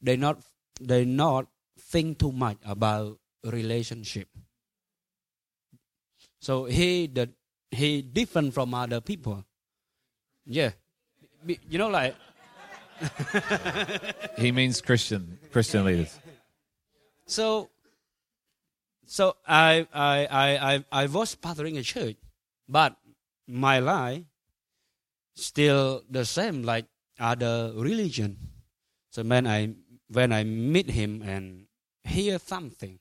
[0.00, 0.40] They not
[0.80, 1.46] they not
[1.78, 4.28] think too much about relationship.
[6.40, 7.30] So he the
[7.70, 9.44] he different from other people.
[10.46, 10.72] Yeah.
[11.46, 12.14] You know like
[14.38, 16.18] He means Christian Christian leaders.
[17.26, 17.70] So,
[19.06, 22.16] so I, I, I, I, I was pastoring a church,
[22.68, 22.96] but
[23.46, 24.22] my life
[25.34, 26.86] still the same like
[27.18, 28.36] other religion.
[29.10, 29.74] So when I,
[30.08, 31.66] when I meet him and
[32.04, 32.98] hear something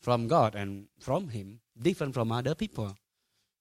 [0.00, 2.96] from God and from him, different from other people.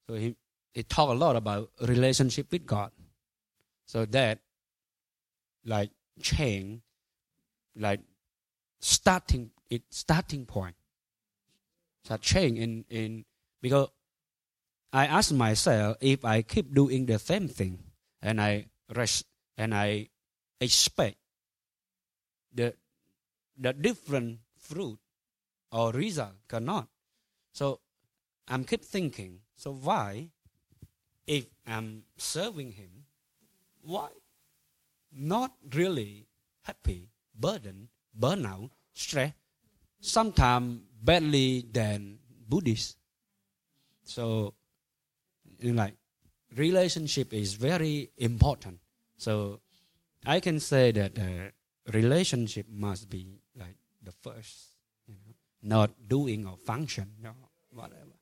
[0.08, 0.36] So he,
[0.74, 2.92] he talk a lot about relationship with God.
[3.86, 4.40] So that
[5.66, 5.92] like
[6.22, 6.82] chain,
[7.76, 8.02] like
[8.80, 10.76] starting it starting point.
[12.08, 13.26] That chain in in
[13.62, 13.90] because
[14.92, 17.84] I ask myself if I keep doing the same thing
[18.22, 19.26] and I rest
[19.58, 20.10] and I
[20.60, 21.18] expect
[22.54, 22.74] the
[23.58, 24.98] the different fruit
[25.72, 26.88] or result cannot.
[27.54, 27.80] So
[28.48, 29.42] I'm keep thinking.
[29.56, 30.32] So why,
[31.28, 33.06] if I'm serving him,
[33.82, 34.10] why
[35.12, 36.28] not really
[36.64, 39.34] happy, burden, burnout, stress,
[40.00, 42.98] sometimes badly than Buddhist.
[44.04, 44.54] So,
[45.60, 45.96] you know, like,
[46.56, 48.80] relationship is very important.
[49.18, 49.60] So,
[50.26, 51.52] I can say that uh,
[51.94, 54.76] relationship must be like the first,
[55.08, 57.34] you know, not doing or function, or
[57.72, 58.16] whatever.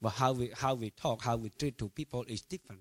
[0.00, 2.80] But how we how we talk, how we treat to people is different.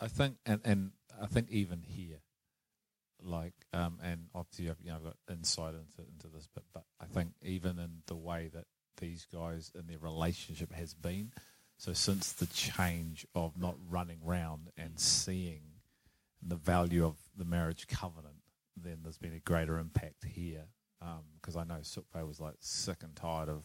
[0.00, 0.90] I think, and, and
[1.20, 2.20] I think even here,
[3.22, 7.06] like, um, and obviously I've you know got insight into into this, but but I
[7.06, 8.66] think even in the way that
[9.00, 11.32] these guys and their relationship has been,
[11.78, 15.62] so since the change of not running round and seeing
[16.42, 18.42] the value of the marriage covenant,
[18.76, 20.64] then there's been a greater impact here.
[21.40, 23.64] Because I know Sukpay was like sick and tired of,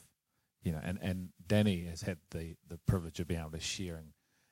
[0.62, 4.12] you know, and, and Danny has had the, the privilege of being able to sharing,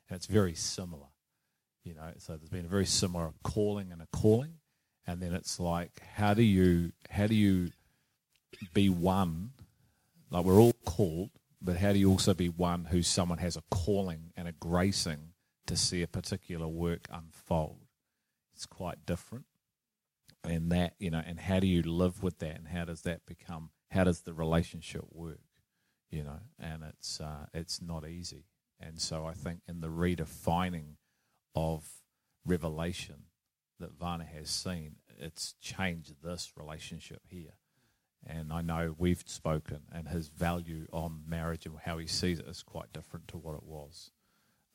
[0.09, 1.07] and it's very similar
[1.87, 4.55] you know so there's been a very similar calling and a calling.
[5.09, 7.69] And then it's like how do you how do you
[8.73, 9.51] be one?
[10.29, 11.29] Like we're all called
[11.61, 15.31] but how do you also be one who someone has a calling and a gracing
[15.65, 17.85] to see a particular work unfold?
[18.53, 19.45] It's quite different.
[20.43, 22.57] And that you know and how do you live with that?
[22.57, 25.39] And how does that become how does the relationship work?
[26.09, 28.43] You know and it's uh, it's not easy.
[28.77, 30.97] And so i think in the redefining
[31.57, 31.83] of
[32.45, 33.23] revelation
[33.79, 37.55] that Vanna has seen, it's changed this relationship here.
[38.25, 42.47] And I know we've spoken, and his value on marriage and how he sees it
[42.47, 44.11] is quite different to what it was.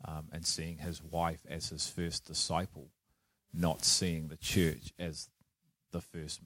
[0.04, 2.88] Um, and seeing his wife as his first disciple,
[3.54, 5.30] not seeing the church as
[5.92, 6.40] the first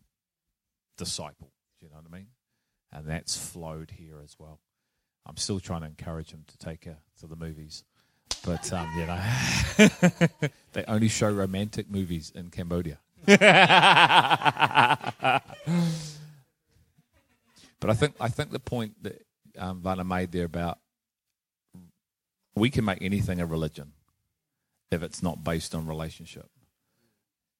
[0.98, 1.52] disciple.
[1.80, 2.26] Do you know what I mean?
[2.92, 4.60] And that's flowed here as well.
[5.24, 7.84] I'm still trying to encourage him to take her to the movies.
[8.44, 9.20] But um, you know,
[10.72, 12.98] they only show romantic movies in Cambodia.
[13.26, 13.40] but
[17.82, 19.26] I think I think the point that
[19.58, 20.78] um, Vanna made there about
[22.54, 23.92] we can make anything a religion
[24.90, 26.48] if it's not based on relationship,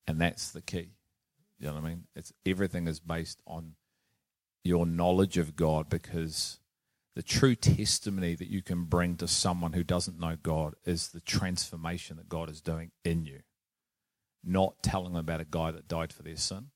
[0.06, 0.90] and that's the key.
[1.58, 2.04] You know what I mean?
[2.14, 3.74] It's everything is based on
[4.62, 6.58] your knowledge of God because
[7.16, 11.22] the true testimony that you can bring to someone who doesn't know God is the
[11.22, 13.40] transformation that God is doing in you.
[14.44, 16.66] Not telling them about a guy that died for their sin,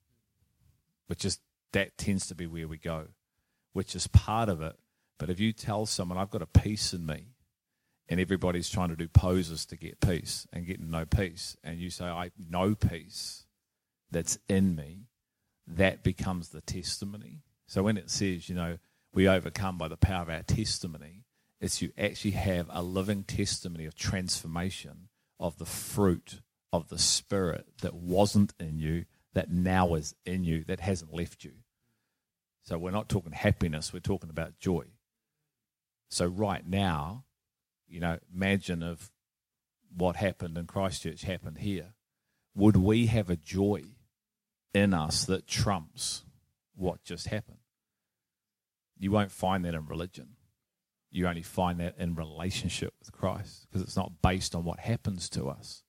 [1.08, 1.40] which is
[1.74, 3.08] that tends to be where we go,
[3.74, 4.76] which is part of it.
[5.18, 7.34] But if you tell someone, I've got a peace in me,
[8.08, 11.90] and everybody's trying to do poses to get peace and getting no peace, and you
[11.90, 13.44] say, I know peace
[14.10, 15.02] that's in me,
[15.66, 17.42] that becomes the testimony.
[17.66, 18.78] So when it says, you know,
[19.12, 21.24] we overcome by the power of our testimony,
[21.60, 25.08] it's you actually have a living testimony of transformation
[25.38, 26.40] of the fruit
[26.72, 29.04] of the Spirit that wasn't in you,
[29.34, 31.52] that now is in you, that hasn't left you.
[32.62, 34.84] So we're not talking happiness, we're talking about joy.
[36.10, 37.24] So right now,
[37.88, 39.10] you know, imagine if
[39.96, 41.94] what happened in Christchurch happened here.
[42.54, 43.82] Would we have a joy
[44.74, 46.24] in us that trumps
[46.74, 47.59] what just happened?
[49.00, 50.36] You won't find that in religion.
[51.10, 55.30] You only find that in relationship with Christ because it's not based on what happens
[55.30, 55.82] to us.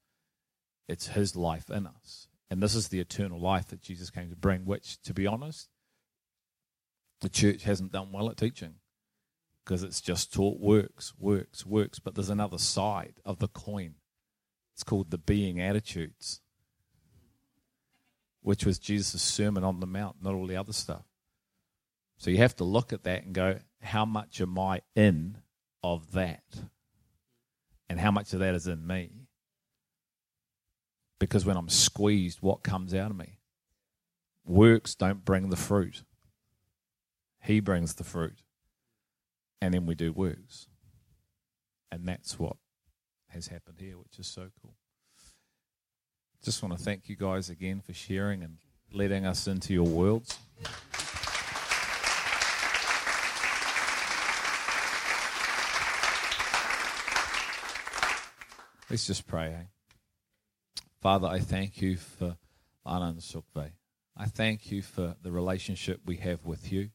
[0.88, 2.30] It's his life in us.
[2.50, 5.70] And this is the eternal life that Jesus came to bring, which, to be honest,
[7.20, 8.76] the church hasn't done well at teaching
[9.64, 12.00] because it's just taught works, works, works.
[12.00, 13.96] But there's another side of the coin.
[14.74, 16.40] It's called the being attitudes,
[18.42, 21.11] which was Jesus' Sermon on the Mount, not all the other stuff.
[22.22, 25.40] So you have to look at that and go, how much am I in
[25.82, 26.44] of that?
[27.90, 29.10] And how much of that is in me?
[31.20, 33.40] Because when I'm squeezed, what comes out of me?
[34.46, 36.04] Works don't bring the fruit.
[37.42, 38.44] He brings the fruit.
[39.60, 40.68] And then we do works.
[41.92, 42.58] And that's what
[43.30, 44.76] has happened here, which is so cool.
[46.46, 48.58] Just want to thank you guys again for sharing and
[48.94, 50.38] letting us into your worlds.
[58.92, 59.54] Let's just pray.
[59.54, 60.82] Eh?
[61.02, 62.36] Father, I thank you for
[62.86, 63.72] Anand Sukve.
[64.18, 66.90] I thank you for the relationship we have with you.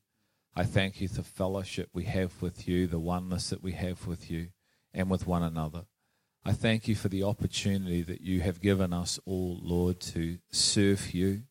[0.54, 4.06] I thank you for the fellowship we have with you, the oneness that we have
[4.06, 4.48] with you
[4.92, 5.86] and with one another.
[6.44, 11.14] I thank you for the opportunity that you have given us all, Lord, to serve
[11.14, 11.44] you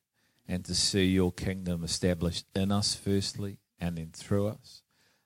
[0.48, 4.84] and to see your kingdom established in us firstly and then through us.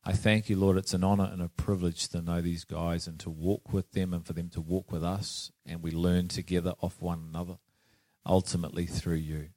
[0.09, 0.75] I thank you, Lord.
[0.75, 4.11] It's an honor and a privilege to know these guys and to walk with them
[4.11, 5.51] and for them to walk with us.
[5.67, 7.59] And we learn together off one another,
[8.25, 9.49] ultimately through you.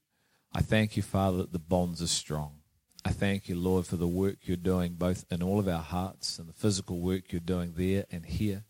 [0.52, 2.56] I thank you, Father, that the bonds are strong.
[3.02, 6.38] I thank you, Lord, for the work you're doing both in all of our hearts
[6.38, 8.64] and the physical work you're doing there and here.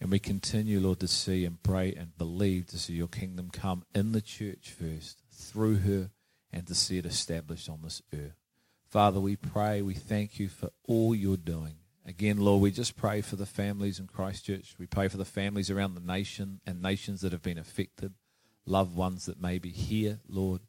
[0.00, 3.84] And we continue, Lord, to see and pray and believe to see your kingdom come
[3.94, 6.10] in the church first, through her,
[6.52, 8.47] and to see it established on this earth.
[8.88, 11.74] Father, we pray, we thank you for all you're doing.
[12.06, 14.76] Again, Lord, we just pray for the families in Christchurch.
[14.78, 18.14] We pray for the families around the nation and nations that have been affected,
[18.64, 20.62] loved ones that may be here, Lord.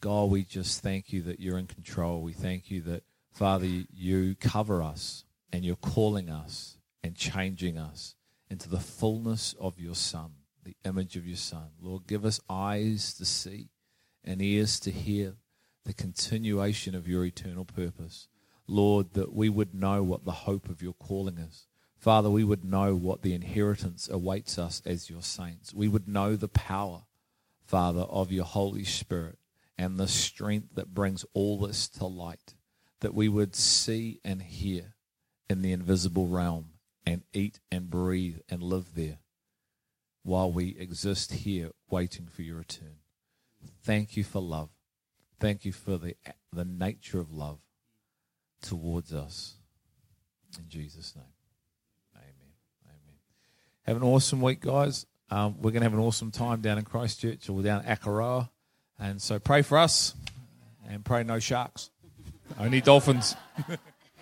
[0.00, 2.22] God, we just thank you that you're in control.
[2.22, 8.14] We thank you that, Father, you cover us and you're calling us and changing us
[8.48, 10.30] into the fullness of your Son,
[10.64, 11.68] the image of your Son.
[11.82, 13.68] Lord, give us eyes to see
[14.24, 15.34] and ears to hear
[15.84, 18.28] the continuation of your eternal purpose.
[18.66, 21.66] Lord, that we would know what the hope of your calling is.
[21.98, 25.72] Father, we would know what the inheritance awaits us as your saints.
[25.72, 27.02] We would know the power,
[27.64, 29.38] Father, of your Holy Spirit
[29.78, 32.54] and the strength that brings all this to light.
[33.00, 34.94] That we would see and hear
[35.48, 36.70] in the invisible realm
[37.04, 39.18] and eat and breathe and live there
[40.22, 42.96] while we exist here waiting for your return.
[43.82, 44.70] Thank you for love.
[45.42, 46.14] Thank you for the,
[46.52, 47.58] the nature of love
[48.62, 49.54] towards us.
[50.56, 51.24] In Jesus' name.
[52.14, 52.52] Amen.
[52.86, 53.16] Amen.
[53.82, 55.04] Have an awesome week, guys.
[55.30, 58.50] Um, we're going to have an awesome time down in Christchurch or down at Akaroa.
[59.00, 60.14] And so pray for us
[60.88, 61.90] and pray no sharks,
[62.56, 63.34] only dolphins.